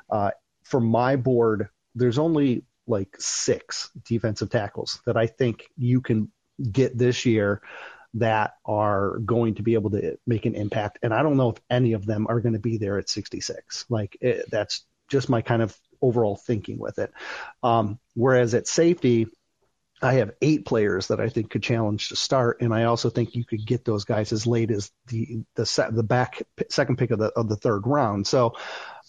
[0.09, 0.31] Uh,
[0.63, 6.31] for my board, there's only like six defensive tackles that I think you can
[6.71, 7.61] get this year
[8.15, 10.99] that are going to be able to make an impact.
[11.01, 13.85] And I don't know if any of them are going to be there at 66.
[13.89, 17.11] Like it, that's just my kind of overall thinking with it.
[17.63, 19.27] Um, whereas at safety,
[20.01, 23.35] I have eight players that I think could challenge to start, and I also think
[23.35, 27.11] you could get those guys as late as the the set, the back second pick
[27.11, 28.25] of the of the third round.
[28.25, 28.55] So,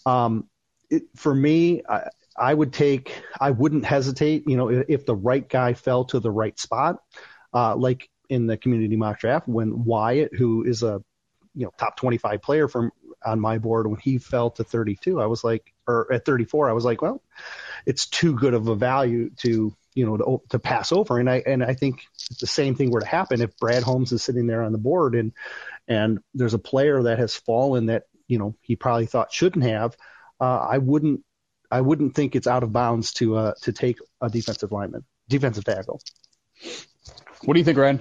[0.05, 0.47] um,
[0.91, 4.47] it, for me, I, I would take, I wouldn't hesitate.
[4.47, 7.01] You know, if, if the right guy fell to the right spot,
[7.53, 11.03] uh, like in the community mock draft when Wyatt, who is a
[11.55, 12.91] you know top 25 player from
[13.25, 16.73] on my board, when he fell to 32, I was like, or at 34, I
[16.73, 17.21] was like, well,
[17.85, 21.19] it's too good of a value to you know to, to pass over.
[21.19, 22.03] And I and I think
[22.39, 25.15] the same thing were to happen if Brad Holmes is sitting there on the board
[25.15, 25.33] and
[25.87, 29.95] and there's a player that has fallen that you know he probably thought shouldn't have.
[30.39, 31.23] Uh, I wouldn't
[31.73, 35.63] I wouldn't think it's out of bounds to uh, to take a defensive lineman, defensive
[35.63, 35.99] tackle.
[37.45, 37.99] What do you think, Ryan?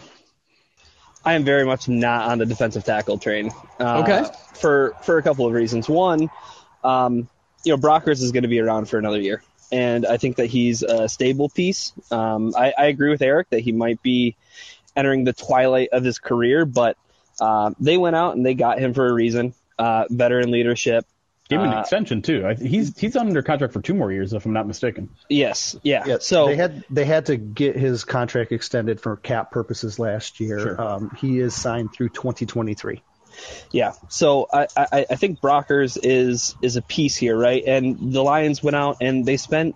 [1.25, 3.51] I am very much not on the defensive tackle train.
[3.81, 4.25] Uh, Okay.
[4.55, 5.89] For for a couple of reasons.
[5.89, 6.29] One,
[6.85, 7.31] um,
[7.65, 9.43] you know, Brockers is going to be around for another year,
[9.73, 11.95] and I think that he's a stable piece.
[12.11, 14.37] Um, I, I agree with Eric that he might be
[14.95, 16.99] entering the twilight of his career, but
[17.41, 19.55] uh, they went out and they got him for a reason.
[19.79, 21.07] Uh, veteran leadership.
[21.53, 22.47] Gave him an Uh, extension too.
[22.47, 25.11] I, he's he's under contract for two more years, if I'm not mistaken.
[25.29, 26.05] Yes, yeah.
[26.07, 30.41] Yeah, so they had they had to get his contract extended for cap purposes last
[30.41, 30.59] year.
[30.61, 30.81] Sure.
[30.81, 33.03] Um, he is signed through 2023.
[33.71, 33.93] Yeah.
[34.09, 37.63] So I, I, I think Brockers is is a piece here, right?
[37.67, 39.75] And the Lions went out and they spent,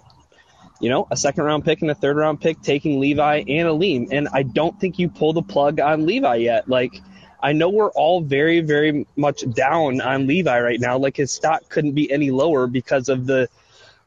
[0.81, 4.09] you know, a second round pick and a third round pick taking Levi and Alim.
[4.12, 6.68] And I don't think you pull the plug on Levi yet.
[6.68, 7.01] Like
[7.43, 10.99] I know we're all very, very much down on Levi right now.
[10.99, 13.49] Like his stock couldn't be any lower because of the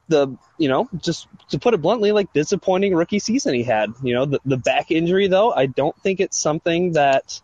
[0.09, 3.93] the you know just to put it bluntly like disappointing rookie season he had.
[4.03, 7.39] You know the, the back injury though i don't think it's something that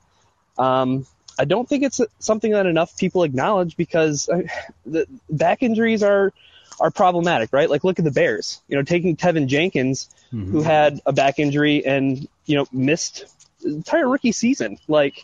[0.57, 1.05] um
[1.37, 4.41] i don't think it's something that enough people acknowledge because uh,
[4.85, 6.33] the back injuries are
[6.79, 7.69] are problematic right?
[7.69, 8.61] Like look at the bears.
[8.67, 13.25] You know taking teven jenkins who had a back injury and you know missed
[13.63, 14.77] entire rookie season.
[14.87, 15.21] Like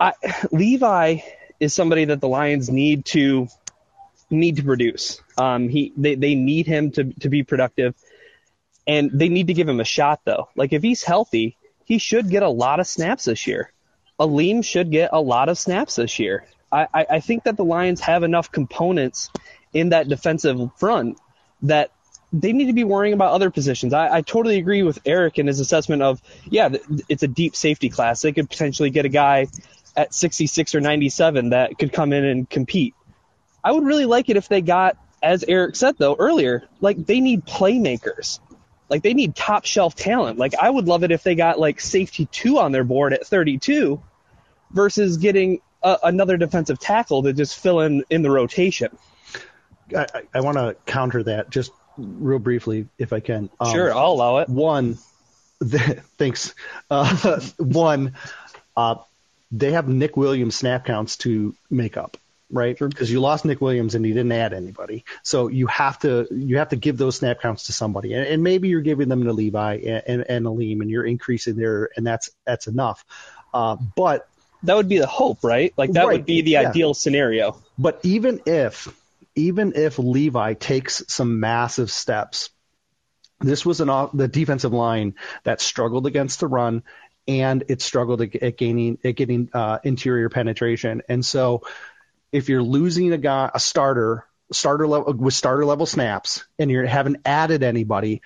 [0.00, 0.14] I,
[0.50, 1.18] levi
[1.60, 3.48] is somebody that the lions need to
[4.30, 5.20] need to produce.
[5.36, 7.94] Um, he they, they need him to to be productive,
[8.86, 10.48] and they need to give him a shot though.
[10.56, 13.72] Like if he's healthy, he should get a lot of snaps this year.
[14.18, 16.46] Alim should get a lot of snaps this year.
[16.70, 19.30] I, I, I think that the Lions have enough components
[19.72, 21.18] in that defensive front
[21.62, 21.90] that
[22.32, 23.92] they need to be worrying about other positions.
[23.92, 26.68] I, I totally agree with Eric in his assessment of, yeah,
[27.08, 28.22] it's a deep safety class.
[28.22, 29.48] They could potentially get a guy
[30.00, 32.94] at 66 or 97 that could come in and compete.
[33.62, 37.20] I would really like it if they got, as Eric said though earlier, like they
[37.20, 38.40] need playmakers.
[38.88, 40.38] Like they need top shelf talent.
[40.38, 43.26] Like I would love it if they got like safety two on their board at
[43.26, 44.02] 32
[44.70, 48.96] versus getting a, another defensive tackle to just fill in in the rotation.
[49.94, 53.50] I, I, I want to counter that just real briefly, if I can.
[53.60, 54.48] Um, Sure, I'll allow it.
[54.48, 54.96] One,
[55.62, 56.54] thanks.
[56.90, 58.14] Uh, one,
[58.76, 58.96] uh,
[59.50, 62.16] they have Nick Williams snap counts to make up,
[62.50, 62.78] right?
[62.78, 66.58] Because you lost Nick Williams and you didn't add anybody, so you have to you
[66.58, 69.32] have to give those snap counts to somebody, and, and maybe you're giving them to
[69.32, 73.04] Levi and, and, and Alim, and you're increasing their, and that's that's enough.
[73.52, 74.28] Uh, but
[74.62, 75.72] that would be the hope, right?
[75.76, 76.68] Like that Right, would be the yeah.
[76.68, 77.56] ideal scenario.
[77.78, 78.88] But even if
[79.34, 82.50] even if Levi takes some massive steps,
[83.40, 86.82] this was an off, the defensive line that struggled against the run
[87.30, 91.02] and it struggled at, gaining at getting uh, interior penetration.
[91.08, 91.62] And so
[92.32, 96.84] if you're losing a guy a starter starter level with starter level snaps and you
[96.84, 98.20] haven't added anybody,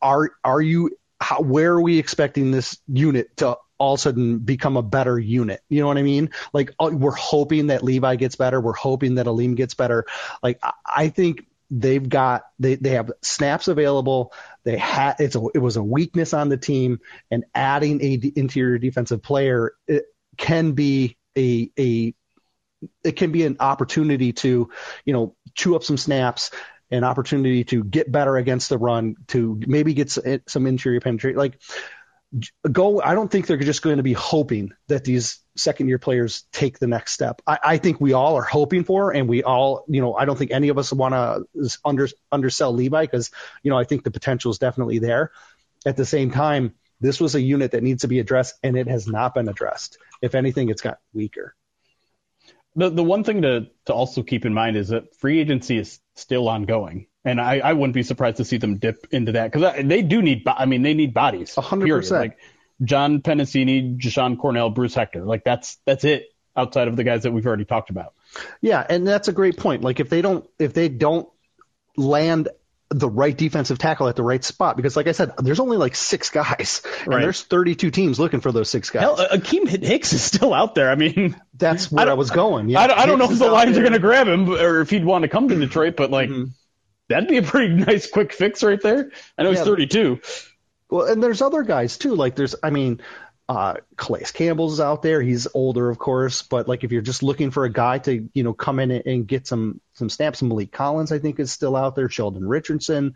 [0.00, 4.38] are are you how, where are we expecting this unit to all of a sudden
[4.38, 5.60] become a better unit?
[5.68, 6.30] You know what I mean?
[6.54, 8.58] Like uh, we're hoping that Levi gets better.
[8.58, 10.06] We're hoping that Alim gets better.
[10.42, 14.32] Like I, I think they've got they, they have snaps available.
[14.64, 17.00] They had it's a, it was a weakness on the team,
[17.30, 20.04] and adding a d- interior defensive player it
[20.36, 22.14] can be a a
[23.02, 24.70] it can be an opportunity to
[25.04, 26.50] you know chew up some snaps
[26.90, 31.58] an opportunity to get better against the run to maybe get some interior penetration like
[32.70, 33.00] go.
[33.00, 36.78] I don't think they're just going to be hoping that these second year players take
[36.78, 37.42] the next step.
[37.46, 40.36] I, I think we all are hoping for, and we all, you know, I don't
[40.36, 43.30] think any of us want to under undersell Levi because,
[43.62, 45.32] you know, I think the potential is definitely there.
[45.86, 48.88] At the same time, this was a unit that needs to be addressed, and it
[48.88, 49.98] has not been addressed.
[50.22, 51.54] If anything, it's got weaker.
[52.76, 56.00] The the one thing to to also keep in mind is that free agency is
[56.16, 59.84] still ongoing, and I, I wouldn't be surprised to see them dip into that because
[59.84, 60.44] they do need.
[60.46, 61.54] I mean, they need bodies.
[61.54, 62.20] hundred percent.
[62.20, 62.38] Like
[62.82, 65.24] John Penisini, Jashon Cornell, Bruce Hector.
[65.24, 68.14] Like that's that's it outside of the guys that we've already talked about.
[68.60, 69.82] Yeah, and that's a great point.
[69.82, 71.28] Like if they don't if they don't
[71.96, 72.48] land
[72.90, 75.94] the right defensive tackle at the right spot, because like I said, there's only like
[75.96, 77.16] six guys, Right.
[77.16, 79.02] and there's 32 teams looking for those six guys.
[79.02, 80.90] Hell, uh, Akiem Hicks is still out there.
[80.90, 82.68] I mean, that's where I, was going.
[82.68, 84.80] Yeah, I don't, I don't know if the Lions are going to grab him or
[84.80, 86.50] if he'd want to come to Detroit, but like mm-hmm.
[87.08, 89.10] That'd be a pretty nice quick fix right there.
[89.36, 90.20] I know he's 32.
[90.90, 92.14] Well, and there's other guys too.
[92.14, 93.00] Like there's, I mean,
[93.48, 95.20] uh, Calais Campbell's out there.
[95.20, 98.42] He's older, of course, but like if you're just looking for a guy to, you
[98.42, 101.76] know, come in and, and get some some snaps, Maliek Collins, I think is still
[101.76, 102.08] out there.
[102.08, 103.14] Sheldon Richardson,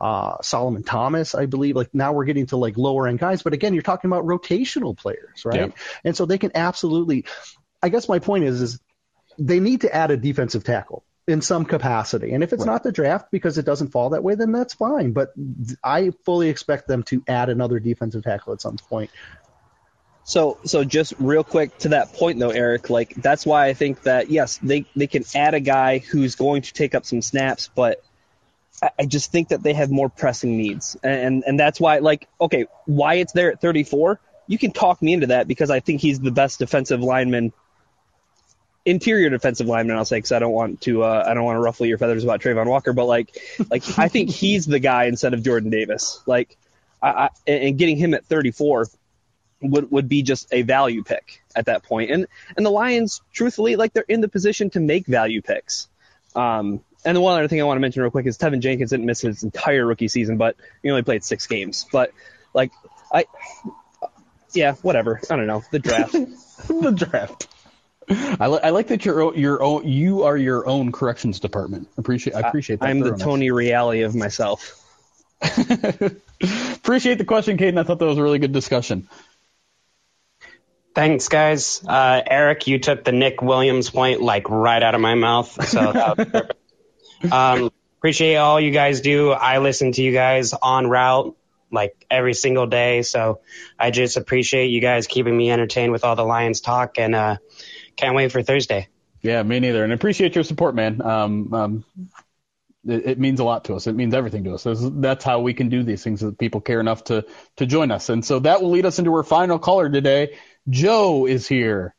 [0.00, 1.76] uh, Solomon Thomas, I believe.
[1.76, 4.96] Like now we're getting to like lower end guys, but again, you're talking about rotational
[4.96, 5.60] players, right?
[5.60, 5.82] Yeah.
[6.04, 7.26] And so they can absolutely.
[7.82, 8.80] I guess my point is, is
[9.38, 12.32] they need to add a defensive tackle in some capacity.
[12.32, 15.12] And if it's not the draft because it doesn't fall that way, then that's fine.
[15.12, 15.32] But
[15.82, 19.10] I fully expect them to add another defensive tackle at some point.
[20.22, 24.02] So, so just real quick to that point though, Eric, like that's why I think
[24.02, 27.70] that yes, they they can add a guy who's going to take up some snaps,
[27.72, 28.02] but
[28.82, 32.28] I, I just think that they have more pressing needs, and and that's why like
[32.40, 34.18] okay, why it's there at 34,
[34.48, 37.52] you can talk me into that because I think he's the best defensive lineman,
[38.86, 39.96] interior defensive lineman.
[39.96, 42.24] I'll say because I don't want to uh, I don't want to ruffle your feathers
[42.24, 43.36] about Travon Walker, but like
[43.70, 46.56] like I think he's the guy instead of Jordan Davis, like.
[47.02, 48.86] I, I, and getting him at 34
[49.60, 52.10] would would be just a value pick at that point.
[52.10, 52.26] And
[52.56, 55.88] and the Lions, truthfully, like they're in the position to make value picks.
[56.34, 58.90] Um, and the one other thing I want to mention real quick is Teven Jenkins
[58.90, 61.86] didn't miss his entire rookie season, but he only played six games.
[61.90, 62.12] But
[62.52, 62.72] like
[63.12, 63.26] I,
[64.52, 65.20] yeah, whatever.
[65.30, 66.12] I don't know the draft.
[66.68, 67.48] the draft.
[68.40, 69.86] I, li- I like that you're o- your own.
[69.86, 71.88] You are your own corrections department.
[71.96, 72.34] Appreciate.
[72.34, 72.86] I appreciate that.
[72.86, 73.16] I'm the.
[73.16, 74.82] Tony Reali of myself.
[75.42, 77.78] Appreciate the question, Caden.
[77.78, 79.08] I thought that was a really good discussion.
[80.94, 81.84] Thanks, guys.
[81.86, 85.66] Uh, Eric, you took the Nick Williams point like right out of my mouth.
[85.66, 86.54] So that was perfect.
[87.32, 89.30] um, appreciate all you guys do.
[89.30, 91.36] I listen to you guys on route
[91.70, 93.02] like every single day.
[93.02, 93.40] So
[93.78, 97.36] I just appreciate you guys keeping me entertained with all the Lions talk and uh,
[97.96, 98.88] can't wait for Thursday.
[99.22, 99.82] Yeah, me neither.
[99.82, 101.02] And appreciate your support, man.
[101.02, 101.84] Um, um,
[102.86, 103.86] it, it means a lot to us.
[103.86, 104.62] It means everything to us.
[104.64, 106.20] This is- that's how we can do these things.
[106.20, 107.24] That people care enough to
[107.56, 108.08] to join us.
[108.08, 110.36] And so that will lead us into our final caller today.
[110.68, 111.94] Joe is here.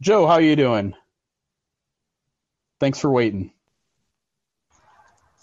[0.00, 0.94] Joe, how are you doing?
[2.78, 3.52] Thanks for waiting.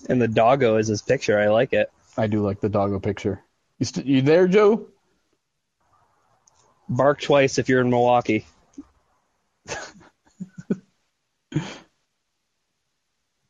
[0.07, 1.37] And the doggo is his picture.
[1.37, 1.91] I like it.
[2.17, 3.43] I do like the doggo picture.
[3.79, 4.87] You, st- you there, Joe?
[6.87, 8.45] Bark twice if you're in Milwaukee.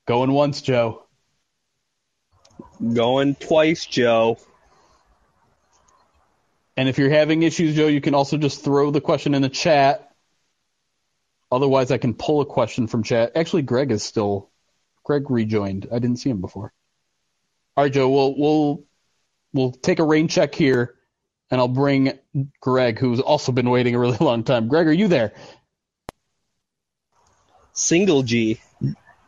[0.05, 1.03] Going once, Joe.
[2.93, 4.38] Going twice, Joe.
[6.78, 9.49] And if you're having issues, Joe, you can also just throw the question in the
[9.49, 10.11] chat.
[11.51, 13.32] Otherwise, I can pull a question from chat.
[13.36, 14.49] Actually, Greg is still.
[15.03, 15.88] Greg rejoined.
[15.91, 16.74] I didn't see him before.
[17.78, 18.09] All right, Joe.
[18.09, 18.84] We'll we'll
[19.53, 20.95] we'll take a rain check here,
[21.49, 22.13] and I'll bring
[22.59, 24.68] Greg, who's also been waiting a really long time.
[24.68, 25.34] Greg, are you there?
[27.76, 28.60] Single G.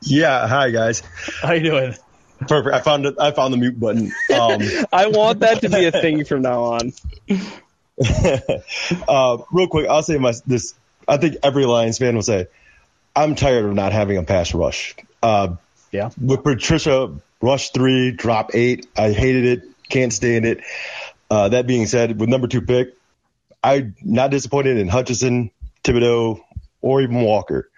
[0.02, 1.04] Yeah, hi guys.
[1.42, 1.96] How you doing?
[2.40, 2.74] Perfect.
[2.74, 3.16] I found it.
[3.20, 4.12] I found the mute button.
[4.34, 4.62] Um,
[4.92, 6.94] I want that to be a thing from now on.
[9.08, 10.76] uh, real quick, I'll say my this.
[11.08, 12.48] I think every Lions fan will say,
[13.16, 15.56] "I'm tired of not having a pass rush." Uh,
[15.92, 16.12] yeah.
[16.22, 18.88] With Patricia, rush three, drop eight.
[18.96, 19.64] I hated it.
[19.90, 20.62] Can't stand it.
[21.30, 22.96] Uh, that being said, with number two pick,
[23.62, 25.52] I'm not disappointed in Hutchinson,
[25.84, 26.42] Thibodeaux,
[26.82, 27.70] or even Walker.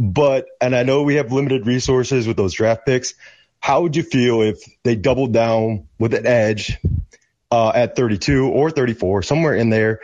[0.00, 3.12] But, and I know we have limited resources with those draft picks.
[3.60, 6.78] How would you feel if they doubled down with an edge
[7.50, 10.00] uh, at 32 or 34, somewhere in there?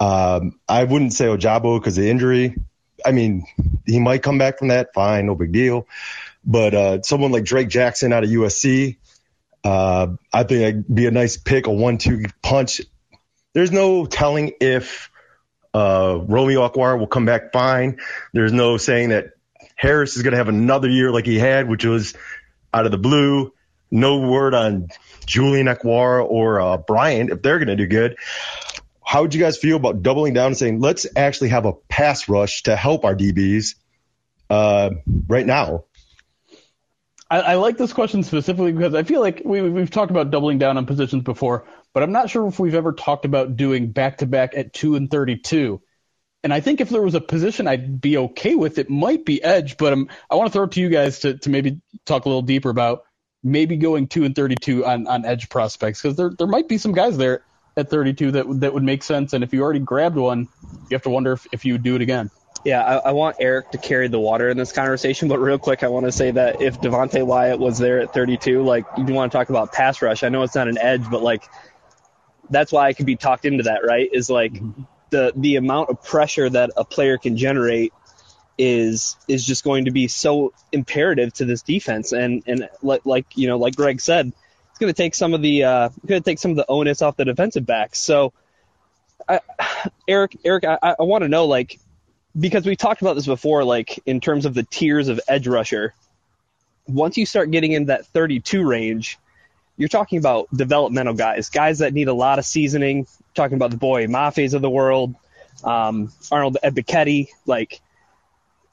[0.00, 2.56] Um, I wouldn't say Ojabo because of injury.
[3.04, 3.44] I mean,
[3.84, 4.94] he might come back from that.
[4.94, 5.86] Fine, no big deal.
[6.42, 8.96] But uh, someone like Drake Jackson out of USC,
[9.62, 12.80] uh, I think it'd be a nice pick, a one-two punch.
[13.52, 15.10] There's no telling if
[15.74, 17.98] uh, Romeo Okwara will come back fine.
[18.32, 19.32] There's no saying that
[19.74, 22.14] Harris is going to have another year like he had, which was
[22.72, 23.52] out of the blue.
[23.90, 24.88] no word on
[25.26, 28.16] Julian Okwara or uh, Bryant if they're going to do good.
[29.04, 32.28] How would you guys feel about doubling down and saying, let's actually have a pass
[32.28, 33.76] rush to help our DBs
[34.50, 34.90] uh,
[35.26, 35.84] right now?
[37.30, 40.58] I, I, like this question specifically because I feel like we, we've talked about doubling
[40.58, 44.18] down on positions before, but I'm not sure if we've ever talked about doing back
[44.18, 45.80] to back at 2 and 32.
[46.44, 49.42] And I think if there was a position I'd be okay with, it might be
[49.42, 52.24] edge, but I'm, I want to throw it to you guys to, to maybe talk
[52.24, 53.04] a little deeper about
[53.42, 56.92] maybe going 2 and 32 on, on edge prospects because there, there might be some
[56.92, 57.42] guys there
[57.76, 59.32] at 32 that, that would make sense.
[59.32, 61.94] And if you already grabbed one, you have to wonder if, if you would do
[61.94, 62.30] it again.
[62.64, 65.84] Yeah, I, I, want Eric to carry the water in this conversation, but real quick,
[65.84, 69.30] I want to say that if Devonte Wyatt was there at 32, like you want
[69.30, 70.24] to talk about pass rush.
[70.24, 71.48] I know it's not an edge, but like
[72.50, 74.08] that's why I could be talked into that, right?
[74.12, 74.82] Is like mm-hmm.
[75.10, 77.92] the the amount of pressure that a player can generate
[78.56, 83.26] is is just going to be so imperative to this defense, and and like like
[83.36, 84.32] you know like Greg said,
[84.70, 87.02] it's going to take some of the uh, going to take some of the onus
[87.02, 88.00] off the defensive backs.
[88.00, 88.32] So,
[89.28, 89.40] I,
[90.08, 91.78] Eric, Eric, I, I want to know like
[92.38, 95.94] because we talked about this before, like in terms of the tiers of edge rusher.
[96.86, 99.18] Once you start getting in that 32 range,
[99.78, 103.06] you're talking about developmental guys, guys that need a lot of seasoning.
[103.34, 105.14] Talking about the Boye Mafes of the world,
[105.62, 107.28] um, Arnold Ebiketie.
[107.46, 107.80] Like,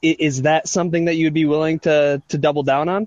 [0.02, 3.06] is that something that you'd be willing to to double down on?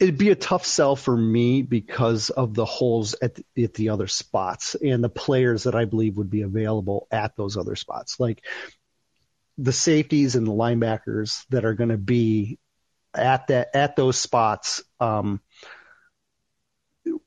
[0.00, 3.90] It'd be a tough sell for me because of the holes at the, at the
[3.90, 8.18] other spots and the players that I believe would be available at those other spots.
[8.18, 8.42] Like
[9.58, 12.58] the safeties and the linebackers that are going to be
[13.14, 15.42] at that at those spots um,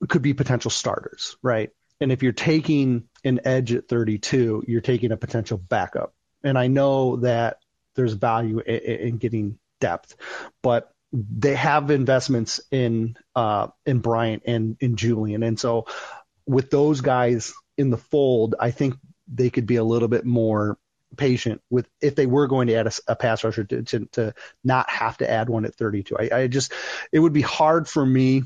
[0.07, 1.71] could be potential starters, right?
[2.01, 6.13] And if you're taking an edge at 32, you're taking a potential backup.
[6.43, 7.59] And I know that
[7.95, 10.15] there's value in, in getting depth,
[10.61, 15.87] but they have investments in uh, in Bryant and in Julian, and so
[16.45, 18.95] with those guys in the fold, I think
[19.31, 20.77] they could be a little bit more
[21.15, 24.33] patient with if they were going to add a, a pass rusher to, to, to,
[24.63, 26.15] not have to add one at 32.
[26.17, 26.73] I, I just
[27.11, 28.43] it would be hard for me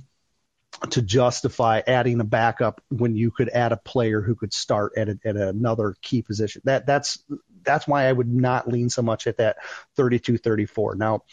[0.89, 5.09] to justify adding a backup when you could add a player who could start at,
[5.09, 6.61] a, at another key position.
[6.65, 7.23] That that's
[7.63, 9.57] that's why I would not lean so much at that
[9.95, 10.95] 32 34.
[10.95, 11.23] Now,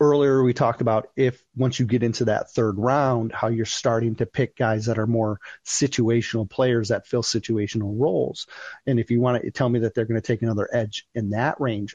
[0.00, 4.16] earlier we talked about if once you get into that third round, how you're starting
[4.16, 8.46] to pick guys that are more situational players that fill situational roles.
[8.86, 11.30] And if you want to tell me that they're going to take another edge in
[11.30, 11.94] that range,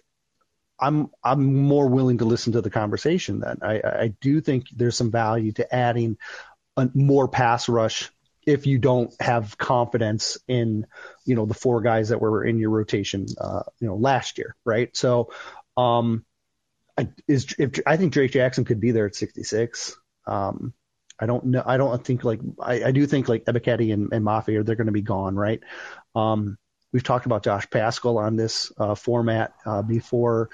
[0.80, 3.40] I'm I'm more willing to listen to the conversation.
[3.40, 6.18] Then I, I do think there's some value to adding
[6.78, 8.10] a more pass rush
[8.46, 10.88] if you don't have confidence in
[11.26, 14.56] you know the four guys that were in your rotation uh, you know last year,
[14.64, 14.96] right?
[14.96, 15.32] So
[15.76, 16.26] um,
[16.98, 19.98] I, is if I think Drake Jackson could be there at 66.
[20.26, 20.74] Um,
[21.20, 21.64] I don't know.
[21.66, 24.76] I don't think like I, I do think like Ebiketie and, and Mafe are they're
[24.76, 25.62] going to be gone, right?
[26.16, 26.58] Um,
[26.92, 30.50] we've talked about Josh Paschal on this uh, format uh, before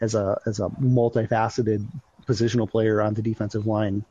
[0.00, 1.86] as a as a multifaceted
[2.26, 4.04] positional player on the defensive line.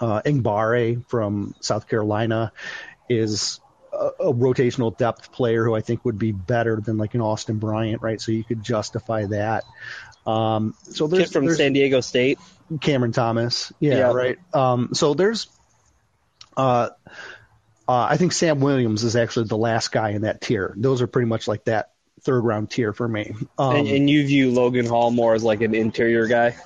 [0.00, 2.52] Uh, Enagbare from South Carolina
[3.08, 3.60] is
[3.92, 7.58] a, a, rotational depth player who I think would be better than like an Austin
[7.58, 8.20] Bryant, right?
[8.20, 9.64] So you could justify that.
[10.26, 12.38] Um, so there's Kid from there's San Diego State,
[12.80, 13.72] Cameron Thomas.
[13.80, 14.12] Yeah, yeah.
[14.12, 14.38] right.
[14.52, 15.48] Um, so there's,
[16.56, 16.90] uh,
[17.88, 20.74] uh, I think Sam Williams is actually the last guy in that tier.
[20.76, 23.34] Those are pretty much like that third round tier for me.
[23.56, 26.56] Um, and, and, you view Logan Hall more as like an interior guy.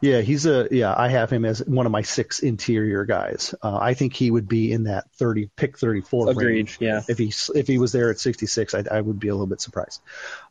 [0.00, 0.94] Yeah, he's a yeah.
[0.96, 3.54] I have him as one of my six interior guys.
[3.62, 6.46] Uh, I think he would be in that thirty pick thirty four Agreed.
[6.46, 6.78] range.
[6.80, 7.02] Yeah.
[7.08, 9.48] If he if he was there at sixty six, I, I would be a little
[9.48, 10.00] bit surprised.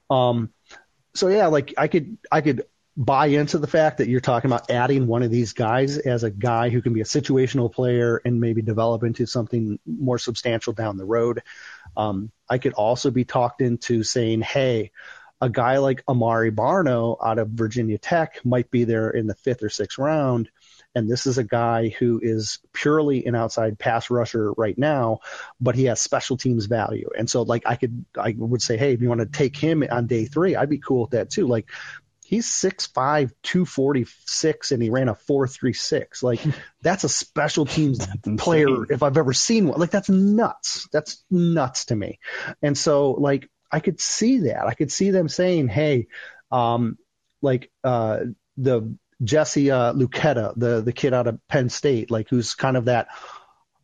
[0.09, 0.51] Um,
[1.13, 2.65] so yeah, like I could I could
[2.97, 6.31] buy into the fact that you're talking about adding one of these guys as a
[6.31, 10.97] guy who can be a situational player and maybe develop into something more substantial down
[10.97, 11.43] the road.
[11.95, 14.91] Um, I could also be talked into saying, hey,
[15.39, 19.63] a guy like Amare Barno out of Virginia Tech might be there in the fifth
[19.63, 20.49] or sixth round.
[20.95, 25.19] And this is a guy who is purely an outside pass rusher right now,
[25.61, 27.09] but he has special teams value.
[27.15, 29.83] And so, like, I could, I would say, hey, if you want to take him
[29.89, 31.45] on day three, I'd be cool with that too.
[31.45, 31.69] Like,
[32.25, 36.23] he's 6'5, 246, and he ran a 4.36.
[36.23, 36.41] Like,
[36.81, 38.05] that's a special teams
[38.37, 39.79] player if I've ever seen one.
[39.79, 40.87] Like, that's nuts.
[40.91, 42.19] That's nuts to me.
[42.61, 44.65] And so, like, I could see that.
[44.65, 46.07] I could see them saying, hey,
[46.51, 46.97] um,
[47.41, 48.19] like, uh,
[48.57, 52.85] the Jesse uh, Luketa, the the kid out of Penn State, like who's kind of
[52.85, 53.07] that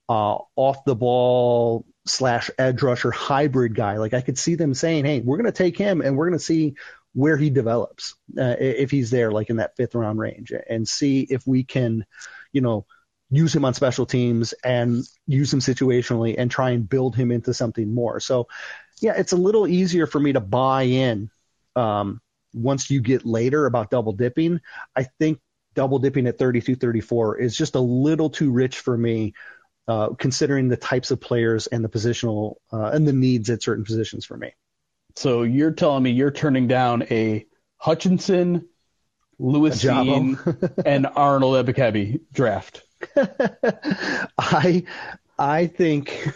[0.10, 3.98] uh, off the ball slash edge rusher hybrid guy.
[3.98, 6.40] Like I could see them saying, "Hey, we're going to take him and we're going
[6.40, 6.76] to see
[7.14, 11.22] where he develops uh, if he's there, like in that fifth round range, and see
[11.22, 12.06] if we can,
[12.52, 12.86] you know,
[13.30, 17.54] use him on special teams and use him situationally and try and build him into
[17.54, 18.20] something more.
[18.20, 18.48] So,
[19.04, 21.30] yeah, it's a little easier for me to buy in
[21.76, 22.22] um,
[22.54, 24.62] once you get later about double dipping.
[24.96, 25.40] I think
[25.74, 29.34] double dipping at 32 34 is just a little too rich for me.
[29.86, 33.84] Uh, considering the types of players and the positional uh, and the needs at certain
[33.84, 34.54] positions for me.
[35.18, 38.70] So you're telling me you're turning down a Hutchinson,
[39.38, 40.38] Lewis Cine,
[40.86, 42.82] and Arnold Ebiketie draft.
[44.38, 44.86] I
[45.38, 46.34] I think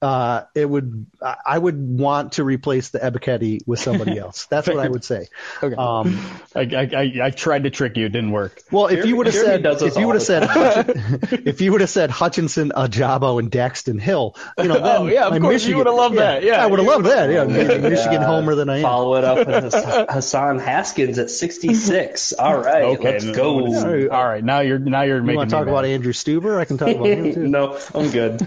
[0.00, 1.06] uh, it would
[1.44, 4.46] I would want to replace the Ebiketie with somebody else.
[4.46, 5.26] That's what I would say.
[5.62, 5.74] Okay.
[5.74, 6.20] Um,
[6.54, 8.06] I, I, I tried to trick you.
[8.06, 8.62] It didn't work.
[8.70, 10.44] well, if you would have said does this if you would have said.
[10.44, 10.86] Hutch-
[11.46, 15.26] if you would have said Hutchinson, Ojabo, and Daxton Hill, you know, then Oh, yeah,
[15.26, 16.42] of my course, you would've loved that.
[16.44, 17.30] Yeah, I would have loved that.
[17.30, 18.82] Yeah, would've- maybe Michigan homer than I am.
[18.82, 19.74] Follow it up with
[20.10, 22.32] Hassan Haskins at 66.
[22.34, 23.58] All right, Okay, let's no, go.
[23.66, 25.90] no, All right, now you're now you're You making want to me talk about mad.
[25.90, 26.58] Andrew Stueber?
[26.58, 27.48] I can talk about him too.
[27.48, 28.46] no, I'm good.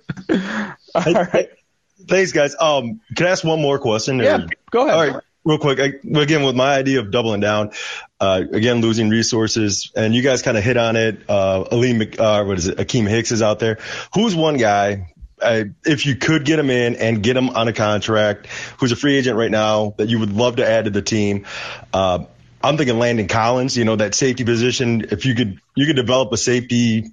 [2.07, 2.55] Thanks, guys.
[2.59, 4.21] Um, can I ask one more question?
[4.21, 4.95] or- Yeah, go ahead.
[4.95, 5.79] All right, real quick.
[5.79, 7.71] I, again, with my idea of doubling down,
[8.19, 11.21] uh, again, losing resources, and you guys kind of hit on it.
[11.29, 12.77] Uh, Mc- uh, what is it?
[12.77, 13.77] Akiem Hicks is out there.
[14.13, 15.13] Who's one guy?
[15.41, 18.45] Uh, if you could get him in and get him on a contract,
[18.77, 21.45] who's a free agent right now that you would love to add to the team,
[21.93, 22.25] uh,
[22.63, 23.75] I'm thinking Landon Collins.
[23.75, 25.07] You know that safety position.
[25.11, 27.05] If you could, you could develop a safety,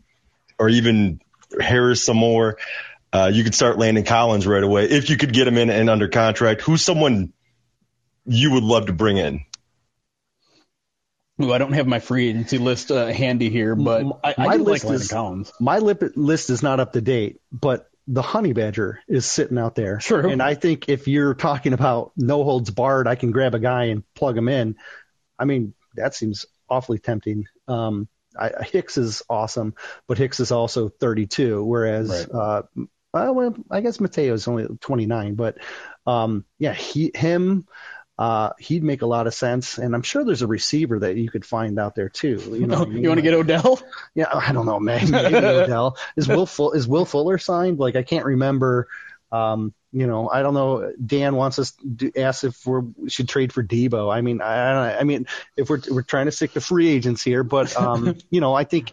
[0.59, 1.21] or even
[1.61, 2.59] Harris some more.
[3.13, 5.89] Uh, you could start Landon Collins right away if you could get him in and
[5.89, 6.61] under contract.
[6.63, 7.33] Who's someone
[8.27, 9.45] you would love to bring in?
[11.41, 14.57] Ooh, I don't have my free agency list uh, handy here, but I, I my
[14.57, 15.53] do like list Landon is Collins.
[15.61, 19.75] my lip, list is not up to date, but the honey badger is sitting out
[19.75, 19.99] there.
[19.99, 20.29] True.
[20.31, 23.85] And I think if you're talking about no holds barred, I can grab a guy
[23.85, 24.77] and plug him in.
[25.39, 27.47] I mean, that seems awfully tempting.
[27.69, 28.09] Um,
[28.39, 29.75] I, Hicks is awesome,
[30.07, 32.41] but Hicks is also 32, whereas Right.
[32.41, 32.63] uh,
[33.13, 35.59] well, I guess Mathieu is only 29, but
[36.07, 37.67] um, yeah, he him.
[38.19, 41.31] Uh, he'd make a lot of sense, and I'm sure there's a receiver that you
[41.31, 42.43] could find out there too.
[42.51, 43.81] You know, you want to get Odell?
[44.15, 45.09] yeah, I don't know, man.
[45.11, 47.79] Maybe Odell is Will Full, is Will Fuller signed?
[47.79, 48.89] Like I can't remember.
[49.31, 50.93] Um, you know, I don't know.
[51.05, 54.13] Dan wants us to ask if we're, we should trade for Deebo.
[54.15, 55.27] I mean, I, I, I mean,
[55.57, 58.65] if we're we're trying to stick to free agents here, but um, you know, I
[58.65, 58.93] think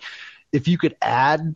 [0.51, 1.53] if you could add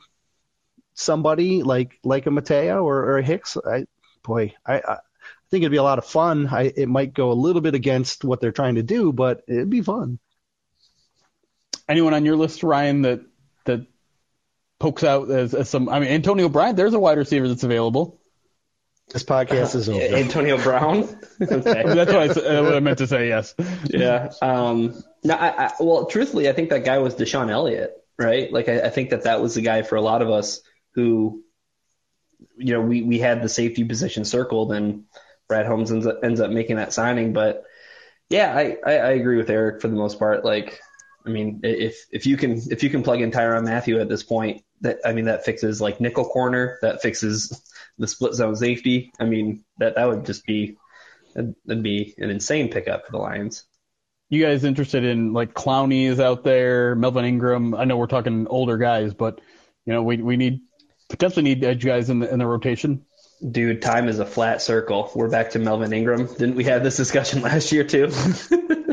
[0.94, 3.86] somebody like like a Mathieu or, or a Hicks, I
[4.24, 4.98] boy, I, I
[5.50, 6.48] think it'd be a lot of fun.
[6.48, 9.70] I, it might go a little bit against what they're trying to do, but it'd
[9.70, 10.20] be fun.
[11.88, 13.22] Anyone on your list, Ryan, that
[13.66, 13.88] that
[14.80, 15.88] pokes out as, as some?
[15.88, 16.78] I mean, Antonio Bryant.
[16.78, 18.19] There's a wide receiver that's available.
[19.12, 20.00] This podcast is over.
[20.16, 21.00] Antonio Brown.
[21.42, 21.84] okay.
[21.84, 23.28] That's what I, s- uh, what I meant to say.
[23.28, 23.56] Yes.
[23.86, 24.32] yeah.
[24.42, 28.52] Um, no, I, I, well, truthfully, I think that guy was DeShon Elliott, right?
[28.54, 30.62] Like, I, I think that that was the guy for a lot of us
[30.94, 31.44] who,
[32.58, 35.06] you know, we, we had the safety position circled and
[35.48, 37.34] Brad Holmes ends up, ends up making that signing.
[37.34, 37.64] But
[38.30, 40.46] yeah, I, I, I agree with Eric for the most part.
[40.46, 40.80] Like,
[41.26, 44.22] I mean, if, if you can, if you can plug in Tyrann Mathieu at this
[44.24, 47.60] point, that, I mean, that fixes like nickel corner, that fixes
[48.00, 49.12] the split zone safety.
[49.20, 50.78] I mean, that, that would just be,
[51.36, 53.66] that'd, that'd be an insane pickup for the Lions.
[54.30, 57.74] You guys interested in like Clowney is out there, Melvin Ingram?
[57.74, 59.42] I know we're talking older guys, but
[59.86, 60.62] you know we we need
[61.10, 63.06] potentially need edge guys in the in the rotation.
[63.50, 65.12] Dude, time is a flat circle.
[65.16, 66.28] We're back to Melvin Ingram.
[66.28, 68.12] Didn't we have this discussion last year too?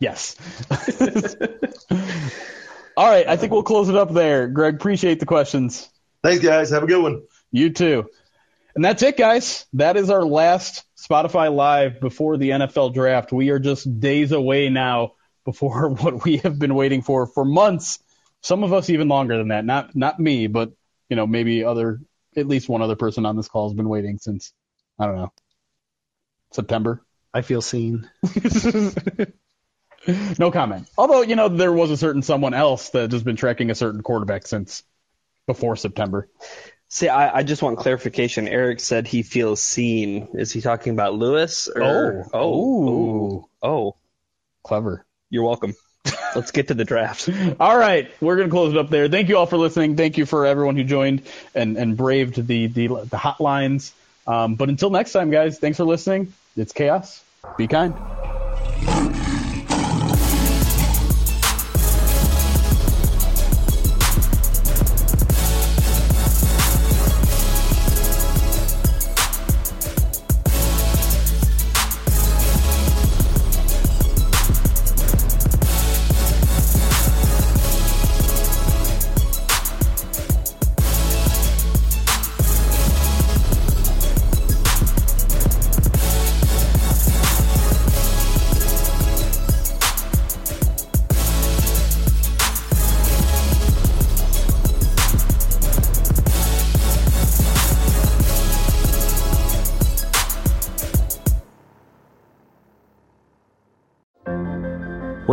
[0.00, 0.36] Yes.
[2.96, 4.48] All right, I think we'll close it up there.
[4.48, 5.88] Greg, appreciate the questions.
[6.22, 6.70] Thanks, guys.
[6.70, 7.22] Have a good one.
[7.50, 8.08] You too.
[8.74, 9.66] And that's it, guys.
[9.72, 13.32] That is our last Spotify Live before the NFL draft.
[13.32, 15.12] We are just days away now
[15.44, 17.98] before what we have been waiting for for months.
[18.42, 19.64] Some of us even longer than that.
[19.64, 20.72] Not not me, but
[21.08, 22.00] you know maybe other
[22.36, 24.52] at least one other person on this call has been waiting since
[24.98, 25.32] I don't know
[26.52, 27.02] September.
[27.34, 28.08] I feel seen.
[30.38, 30.88] No comment.
[30.96, 34.02] Although you know there was a certain someone else that has been tracking a certain
[34.02, 34.82] quarterback since
[35.46, 36.28] before September.
[36.90, 38.48] See, I, I just want clarification.
[38.48, 40.28] Eric said he feels seen.
[40.34, 41.68] Is he talking about Lewis?
[41.68, 42.38] Or, Oh.
[42.38, 43.48] oh, Ooh.
[43.62, 43.96] oh,
[44.64, 45.04] Clever.
[45.30, 45.74] You're welcome.
[46.34, 47.28] Let's get to the draft.
[47.60, 49.08] All right, we're gonna close it up there.
[49.08, 49.96] Thank you all for listening.
[49.96, 51.22] Thank you for everyone who joined
[51.54, 53.92] and and braved the the, the hotlines.
[54.26, 56.32] Um, but until next time, guys, thanks for listening.
[56.56, 57.22] It's chaos.
[57.56, 57.94] Be kind.